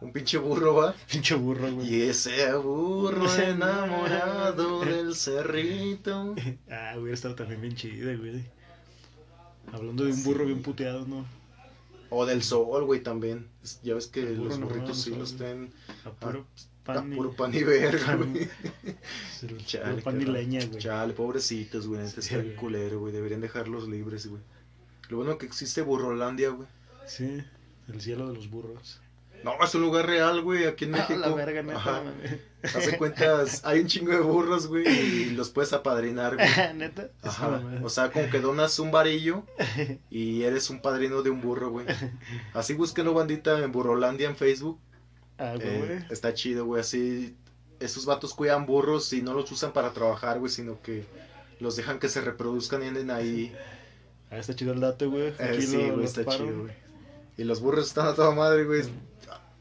Un 0.00 0.12
pinche 0.12 0.38
burro, 0.38 0.74
¿va? 0.74 0.94
Pinche 1.10 1.34
burro, 1.34 1.72
güey. 1.72 1.88
Y 1.88 2.02
ese 2.02 2.54
burro 2.54 3.26
enamorado 3.36 4.80
del 4.84 5.14
cerrito. 5.14 6.34
ah, 6.70 6.94
hubiera 6.98 7.14
estado 7.14 7.34
también 7.36 7.60
bien 7.60 7.74
chido, 7.76 8.16
güey. 8.18 8.44
Hablando 9.72 10.04
de 10.04 10.12
un 10.12 10.22
burro 10.22 10.44
Sí. 10.44 10.46
bien 10.46 10.62
puteado, 10.62 11.06
¿no? 11.06 11.24
O 12.14 12.26
del 12.26 12.42
sol, 12.42 12.84
güey, 12.84 13.00
también. 13.02 13.48
Ya 13.82 13.94
ves 13.94 14.06
que 14.06 14.22
los 14.22 14.58
no, 14.58 14.66
burritos 14.66 15.00
sí 15.00 15.14
los 15.14 15.36
traen 15.36 15.72
A 16.04 16.10
puro 16.10 16.40
a 16.40 16.84
pan 16.84 17.10
y... 17.10 17.16
puro 17.16 17.32
pan 17.32 17.54
y 17.54 17.62
verga, 17.62 18.16
güey. 18.16 18.50
Chale, 19.64 20.02
pan 20.02 20.20
y 20.20 20.26
leña, 20.26 20.64
güey. 20.66 20.78
Chale, 20.78 21.14
pobrecitos, 21.14 21.86
güey. 21.86 22.02
Este 22.02 22.20
Sí, 22.20 22.34
está 22.34 22.56
culero, 22.56 23.00
güey. 23.00 23.14
Deberían 23.14 23.40
dejarlos 23.40 23.88
libres, 23.88 24.26
güey. 24.26 24.42
Lo 25.08 25.16
bueno 25.16 25.38
que 25.38 25.46
existe 25.46 25.80
Burrolandia, 25.80 26.50
güey. 26.50 26.68
Sí, 27.06 27.42
el 27.88 28.00
cielo 28.00 28.28
de 28.28 28.34
los 28.34 28.50
burros. 28.50 29.00
No, 29.42 29.52
es 29.62 29.74
un 29.74 29.80
lugar 29.80 30.06
real, 30.06 30.42
güey, 30.42 30.66
aquí 30.66 30.84
en 30.84 30.90
México. 30.92 31.20
Ah, 31.24 31.28
la 31.28 31.34
verga, 31.34 31.62
neta. 31.62 31.78
Ajá. 31.78 32.02
Mames. 32.62 32.76
Hace 32.76 32.96
cuentas, 32.98 33.60
hay 33.64 33.80
un 33.80 33.86
chingo 33.86 34.12
de 34.12 34.20
burros, 34.20 34.66
güey, 34.66 34.86
y 34.88 35.30
los 35.30 35.50
puedes 35.50 35.72
apadrinar, 35.72 36.36
güey. 36.36 36.48
neta. 36.74 37.10
Ajá. 37.22 37.60
O 37.82 37.88
sea, 37.88 38.10
como 38.10 38.28
que 38.30 38.40
donas 38.40 38.78
un 38.78 38.90
varillo 38.90 39.44
y 40.10 40.42
eres 40.42 40.70
un 40.70 40.80
padrino 40.80 41.22
de 41.22 41.30
un 41.30 41.40
burro, 41.40 41.70
güey. 41.70 41.86
Así 42.54 42.74
búsquenlo, 42.74 43.14
bandita, 43.14 43.58
en 43.60 43.72
Burrolandia 43.72 44.28
en 44.28 44.36
Facebook. 44.36 44.78
Ah, 45.38 45.54
Eh, 45.58 45.84
güey. 45.86 46.06
está 46.10 46.34
chido, 46.34 46.64
güey. 46.66 46.80
Así, 46.80 47.34
esos 47.80 48.04
vatos 48.06 48.34
cuidan 48.34 48.66
burros 48.66 49.12
y 49.12 49.22
no 49.22 49.34
los 49.34 49.50
usan 49.50 49.72
para 49.72 49.92
trabajar, 49.92 50.38
güey, 50.38 50.50
sino 50.52 50.80
que 50.82 51.04
los 51.58 51.76
dejan 51.76 51.98
que 51.98 52.08
se 52.08 52.20
reproduzcan 52.20 52.82
y 52.82 52.86
anden 52.86 53.10
ahí. 53.10 53.52
Ah, 54.30 54.38
está 54.38 54.54
chido 54.54 54.72
el 54.72 54.80
dato, 54.80 55.10
güey. 55.10 55.32
Eh, 55.38 55.58
sí, 55.60 55.76
güey, 55.90 56.04
está 56.04 56.24
paro. 56.24 56.38
chido, 56.38 56.60
güey. 56.62 56.72
Y 57.36 57.44
los 57.44 57.60
burros 57.60 57.86
están 57.88 58.06
a 58.06 58.14
toda 58.14 58.30
madre, 58.32 58.64
güey. 58.64 58.82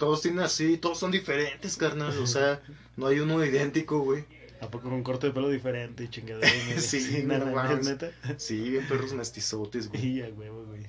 Todos 0.01 0.23
tienen 0.23 0.39
así, 0.39 0.79
todos 0.79 0.97
son 0.97 1.11
diferentes, 1.11 1.77
carnal. 1.77 2.17
O 2.17 2.25
sea, 2.25 2.59
no 2.97 3.05
hay 3.05 3.19
uno 3.19 3.45
idéntico, 3.45 3.99
güey. 3.99 4.25
¿A 4.59 4.67
poco 4.67 4.89
con 4.89 5.03
corte 5.03 5.27
de 5.27 5.33
pelo 5.33 5.47
diferente 5.47 6.05
y 6.05 6.07
chingadera? 6.09 6.49
Sí, 6.79 7.21
no 7.23 7.37
neta. 7.77 8.09
Sí, 8.37 8.67
bien 8.71 8.87
perros 8.87 9.13
mestizotes, 9.13 9.89
güey. 9.89 10.03
Y 10.17 10.21
a 10.23 10.29
huevo, 10.29 10.65
güey. 10.65 10.87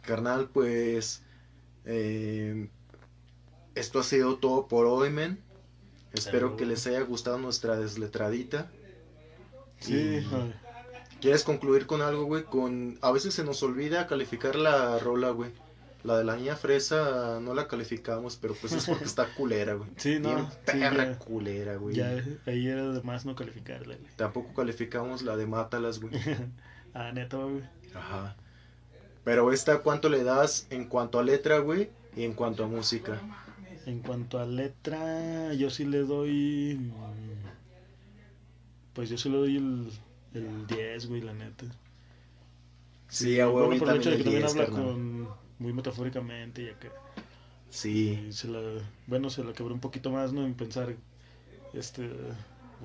Carnal, 0.00 0.48
pues. 0.48 1.22
eh, 1.84 2.70
esto 3.74 3.98
ha 4.00 4.04
sido 4.04 4.38
todo 4.38 4.68
por 4.68 4.86
hoy, 4.86 5.10
men. 5.10 5.38
Espero 6.14 6.46
Salud. 6.46 6.58
que 6.58 6.64
les 6.64 6.86
haya 6.86 7.02
gustado 7.02 7.38
nuestra 7.38 7.76
desletradita. 7.76 8.72
Sí, 9.80 9.92
Y- 9.94 10.26
¿Quieres 11.20 11.44
concluir 11.44 11.86
con 11.86 12.00
algo, 12.00 12.24
güey? 12.24 12.44
Con... 12.44 12.98
A 13.02 13.10
veces 13.12 13.34
se 13.34 13.44
nos 13.44 13.62
olvida 13.62 14.06
calificar 14.06 14.56
la 14.56 14.98
rola, 14.98 15.28
güey. 15.28 15.50
La 16.06 16.18
de 16.18 16.24
la 16.24 16.36
niña 16.36 16.56
fresa 16.56 17.40
no 17.40 17.52
la 17.54 17.66
calificamos, 17.68 18.36
pero 18.36 18.54
pues 18.54 18.72
es 18.72 18.86
porque 18.86 19.04
está 19.04 19.26
culera, 19.34 19.74
güey. 19.74 19.90
Sí, 19.96 20.18
no, 20.20 20.34
Bien 20.34 20.46
sí, 20.50 20.56
perra 20.64 21.18
culera, 21.18 21.76
güey. 21.76 21.96
ya 21.96 22.22
ahí 22.46 22.66
era 22.68 22.88
de 22.90 23.02
más 23.02 23.26
no 23.26 23.34
calificarla, 23.34 23.96
güey. 23.96 24.10
Tampoco 24.16 24.54
calificamos 24.54 25.22
la 25.22 25.36
de 25.36 25.46
Mátalas, 25.46 26.00
güey. 26.00 26.14
Ah, 26.94 27.12
neta, 27.12 27.36
güey. 27.36 27.62
Ajá. 27.94 28.36
Pero 29.24 29.52
esta, 29.52 29.80
¿cuánto 29.82 30.08
le 30.08 30.22
das 30.24 30.66
en 30.70 30.86
cuanto 30.88 31.18
a 31.18 31.22
letra, 31.22 31.58
güey? 31.58 31.90
Y 32.16 32.22
en 32.24 32.32
cuanto 32.32 32.64
a 32.64 32.68
música. 32.68 33.20
En 33.84 34.00
cuanto 34.00 34.38
a 34.38 34.46
letra, 34.46 35.52
yo 35.54 35.68
sí 35.70 35.84
le 35.84 35.98
doy. 36.04 36.76
mm, 36.80 37.48
Pues 38.94 39.10
yo 39.10 39.18
sí 39.18 39.28
le 39.28 39.36
doy 39.36 39.56
el, 39.56 39.92
el 40.34 40.66
10, 40.66 41.06
güey, 41.08 41.20
la 41.20 41.34
neta. 41.34 41.66
Sí, 43.08 43.38
a 43.40 43.48
huevo, 43.48 43.72
y 43.74 43.76
el 43.76 43.82
hecho 43.92 44.10
de 44.10 44.16
también 44.16 44.16
que 44.16 44.22
el 44.22 44.24
también 44.24 44.42
10, 44.42 44.52
habla 44.52 44.64
carnal. 44.66 44.84
con. 44.84 45.28
Muy 45.58 45.72
metafóricamente, 45.72 46.64
ya 46.66 46.78
que. 46.78 46.90
Sí, 47.70 48.28
se 48.32 48.48
la, 48.48 48.60
bueno, 49.06 49.28
se 49.30 49.42
la 49.44 49.52
quebró 49.52 49.74
un 49.74 49.80
poquito 49.80 50.10
más, 50.10 50.32
¿no? 50.32 50.44
En 50.44 50.54
pensar. 50.54 50.94
Este. 51.72 52.02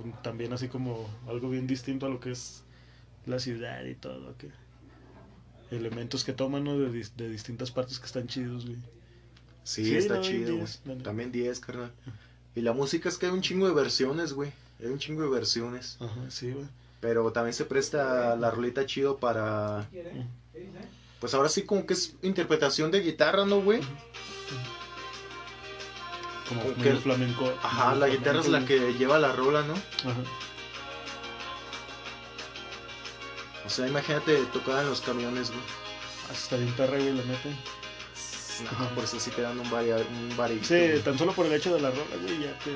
un- 0.04 0.14
también 0.24 0.54
así 0.54 0.68
como 0.68 1.08
algo 1.28 1.50
bien 1.50 1.68
distinto 1.68 2.06
a 2.06 2.10
lo 2.10 2.20
que 2.20 2.32
es 2.32 2.64
la 3.26 3.40
ciudad 3.40 3.84
y 3.86 3.96
todo, 3.96 4.36
que. 4.38 4.50
Elementos 5.70 6.24
que 6.26 6.34
toman, 6.34 6.64
¿no? 6.66 6.78
De, 6.78 6.90
de 7.16 7.30
distintas 7.30 7.72
partes 7.72 7.98
que 8.00 8.06
están 8.06 8.28
chidos, 8.28 8.66
güey. 8.66 8.78
sí, 9.64 9.86
Sí, 9.86 9.96
está 9.96 10.20
chido, 10.20 10.48
güey. 10.48 10.58
10, 10.60 10.82
la 10.86 10.92
neta. 10.96 11.04
También 11.06 11.32
10, 11.32 11.60
carnal. 11.62 11.92
Y 12.56 12.62
la 12.62 12.74
música 12.74 13.08
es 13.08 13.18
que 13.18 13.28
hay 13.28 13.32
un 13.32 13.42
chingo 13.42 13.68
de 13.68 13.74
versiones, 13.74 14.34
güey. 14.34 14.52
Hay 14.82 14.88
un 14.88 14.98
chingo 15.00 15.22
de 15.22 15.30
versiones. 15.30 15.98
Ajá, 16.02 16.30
sí, 16.30 16.52
güey. 16.52 16.66
Pero 17.00 17.32
también 17.32 17.54
se 17.54 17.64
presta 17.66 18.36
la 18.36 18.52
rolita 18.52 18.86
chido 18.86 19.18
para... 19.18 19.88
Pues 21.22 21.34
ahora 21.36 21.48
sí 21.50 21.62
como 21.62 21.86
que 21.86 21.94
es 21.94 22.16
interpretación 22.24 22.92
de 22.92 23.00
guitarra, 23.02 23.46
¿no, 23.46 23.62
güey? 23.62 23.80
Como 26.50 26.62
Como 26.64 26.76
que- 26.84 26.96
flamenco. 26.96 27.54
Ajá, 27.64 27.96
la 27.96 28.08
guitarra 28.10 28.42
es 28.42 28.48
la 28.50 28.66
que 28.66 28.94
lleva 28.96 29.18
la 29.20 29.32
rola, 29.32 29.62
¿no? 29.62 29.74
Ajá. 29.76 30.20
O 33.66 33.70
sea, 33.70 33.88
imagínate 33.88 34.36
tocar 34.48 34.82
en 34.84 34.90
los 34.90 35.00
camiones, 35.02 35.50
güey. 35.50 35.62
Está 36.34 36.58
bien 36.58 36.74
perra, 36.74 36.98
güey, 36.98 37.14
la 37.14 37.24
No, 38.64 38.90
por 38.96 39.04
eso 39.04 39.20
sí 39.20 39.32
te 39.32 39.42
dan 39.42 39.60
un, 39.60 39.70
varia, 39.70 39.98
un 39.98 40.36
varito, 40.38 40.66
Sí, 40.66 41.02
tan 41.04 41.18
solo 41.18 41.34
por 41.34 41.46
el 41.46 41.54
hecho 41.54 41.74
de 41.74 41.82
la 41.82 41.90
rola, 41.90 42.16
güey, 42.22 42.40
ya 42.40 42.58
te, 42.60 42.72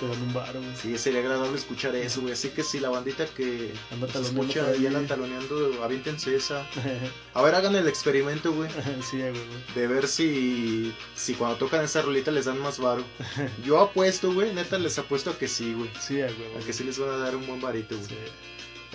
te 0.00 0.08
dan 0.08 0.22
un 0.22 0.32
bar, 0.32 0.52
güey. 0.52 0.76
Sí, 0.76 0.98
sería 0.98 1.20
agradable 1.20 1.56
escuchar 1.56 1.94
eso, 1.94 2.20
güey. 2.20 2.32
Así 2.32 2.48
que 2.48 2.62
si 2.62 2.80
la 2.80 2.90
bandita 2.90 3.26
que 3.26 3.72
taloneando 3.90 4.20
escucha 4.20 4.66
ahí. 4.68 4.86
andan 4.86 5.06
taloneando, 5.06 5.82
aviéntense 5.82 6.36
esa. 6.36 6.66
A 7.34 7.42
ver, 7.42 7.54
hagan 7.54 7.76
el 7.76 7.88
experimento, 7.88 8.52
güey. 8.52 8.70
sí, 9.10 9.18
güey. 9.18 9.32
güey. 9.32 9.74
De 9.74 9.86
ver 9.86 10.08
si, 10.08 10.94
si 11.14 11.34
cuando 11.34 11.56
tocan 11.56 11.84
esa 11.84 12.02
rolita 12.02 12.30
les 12.30 12.44
dan 12.46 12.60
más 12.60 12.78
varo. 12.78 13.04
Yo 13.64 13.80
apuesto, 13.80 14.32
güey, 14.32 14.54
neta 14.54 14.78
les 14.78 14.98
apuesto 14.98 15.30
a 15.30 15.38
que 15.38 15.48
sí, 15.48 15.74
güey. 15.74 15.90
Sí, 16.00 16.16
güey. 16.16 16.56
A 16.60 16.64
que 16.64 16.72
sí 16.72 16.84
les 16.84 16.98
van 16.98 17.10
a 17.10 17.16
dar 17.16 17.36
un 17.36 17.46
buen 17.46 17.60
varito, 17.60 17.96
güey. 17.96 18.08
Sí. 18.08 18.16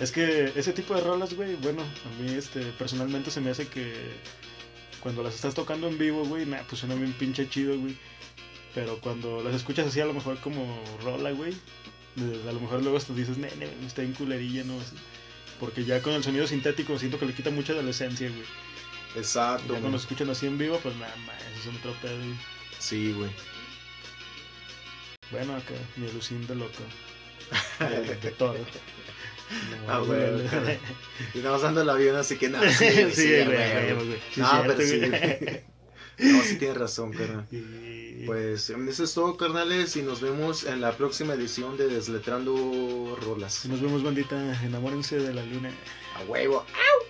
Es 0.00 0.12
que 0.12 0.50
ese 0.56 0.72
tipo 0.72 0.94
de 0.94 1.02
rolas, 1.02 1.34
güey, 1.34 1.56
bueno, 1.56 1.82
a 1.82 2.22
mí 2.22 2.32
este, 2.32 2.62
personalmente 2.78 3.30
se 3.30 3.42
me 3.42 3.50
hace 3.50 3.68
que 3.68 3.92
cuando 5.00 5.22
las 5.22 5.34
estás 5.34 5.54
tocando 5.54 5.88
en 5.88 5.98
vivo, 5.98 6.24
güey, 6.24 6.46
nah, 6.46 6.62
pues 6.68 6.80
suena 6.80 6.94
bien 6.94 7.12
pinche 7.14 7.48
chido, 7.48 7.78
güey. 7.78 7.96
Pero 8.74 8.98
cuando 9.00 9.42
las 9.42 9.54
escuchas 9.54 9.88
así, 9.88 10.00
a 10.00 10.06
lo 10.06 10.14
mejor 10.14 10.38
como 10.40 10.82
rola, 11.02 11.32
güey, 11.32 11.54
a 12.48 12.52
lo 12.52 12.60
mejor 12.60 12.82
luego 12.82 12.96
hasta 12.98 13.12
dices, 13.14 13.38
nene, 13.38 13.68
está 13.86 14.02
en 14.02 14.12
culerilla, 14.12 14.62
¿no? 14.64 14.78
Así. 14.80 14.94
Porque 15.58 15.84
ya 15.84 16.00
con 16.02 16.12
el 16.14 16.22
sonido 16.24 16.46
sintético 16.46 16.98
siento 16.98 17.18
que 17.18 17.26
le 17.26 17.34
quita 17.34 17.50
mucha 17.50 17.74
de 17.74 17.82
la 17.82 17.90
esencia, 17.90 18.28
güey. 18.28 18.44
Exacto, 19.16 19.64
Ya 19.64 19.68
güey. 19.70 19.80
cuando 19.80 19.98
escuchan 19.98 20.30
así 20.30 20.46
en 20.46 20.56
vivo, 20.58 20.78
pues 20.82 20.94
nada 20.96 21.14
más, 21.26 21.36
eso 21.42 21.60
es 21.60 21.66
un 21.66 21.78
tropedo, 21.82 22.16
güey. 22.16 22.34
Sí, 22.78 23.12
güey. 23.12 23.30
Bueno, 25.30 25.54
acá, 25.56 25.74
mi 25.96 26.08
alucín 26.08 26.46
de 26.46 26.54
loco. 26.56 26.82
De, 27.78 28.16
de 28.16 28.30
todo. 28.32 28.54
No, 29.86 29.92
Ah, 29.92 29.98
güey, 29.98 30.30
güey. 30.32 30.78
Y 31.34 31.38
nada 31.38 31.56
más 31.56 31.64
ando 31.64 31.82
el 31.82 31.90
avión, 31.90 32.16
así 32.16 32.36
que 32.36 32.48
nada. 32.48 32.70
Sí, 32.72 32.86
Sí, 32.88 33.10
sí, 33.12 33.28
güey, 33.28 33.46
güey, 33.46 33.94
güey. 33.94 34.20
Sí, 34.32 34.40
No, 34.40 34.62
pero 34.66 34.80
sí. 34.80 35.00
No, 36.20 36.42
sí 36.42 36.56
tienes 36.56 36.76
razón, 36.76 37.12
carnal. 37.12 37.46
Pues 38.26 38.68
eso 38.68 39.04
es 39.04 39.14
todo, 39.14 39.38
carnales, 39.38 39.96
y 39.96 40.02
nos 40.02 40.20
vemos 40.20 40.64
en 40.64 40.82
la 40.82 40.92
próxima 40.92 41.32
edición 41.32 41.78
de 41.78 41.88
Desletrando 41.88 43.16
Rolas. 43.22 43.64
Nos 43.64 43.80
vemos, 43.80 44.02
bandita. 44.02 44.62
Enamórense 44.62 45.16
de 45.18 45.32
la 45.32 45.42
luna. 45.42 45.70
A 46.16 46.24
huevo. 46.24 46.58
¡Au! 46.58 47.09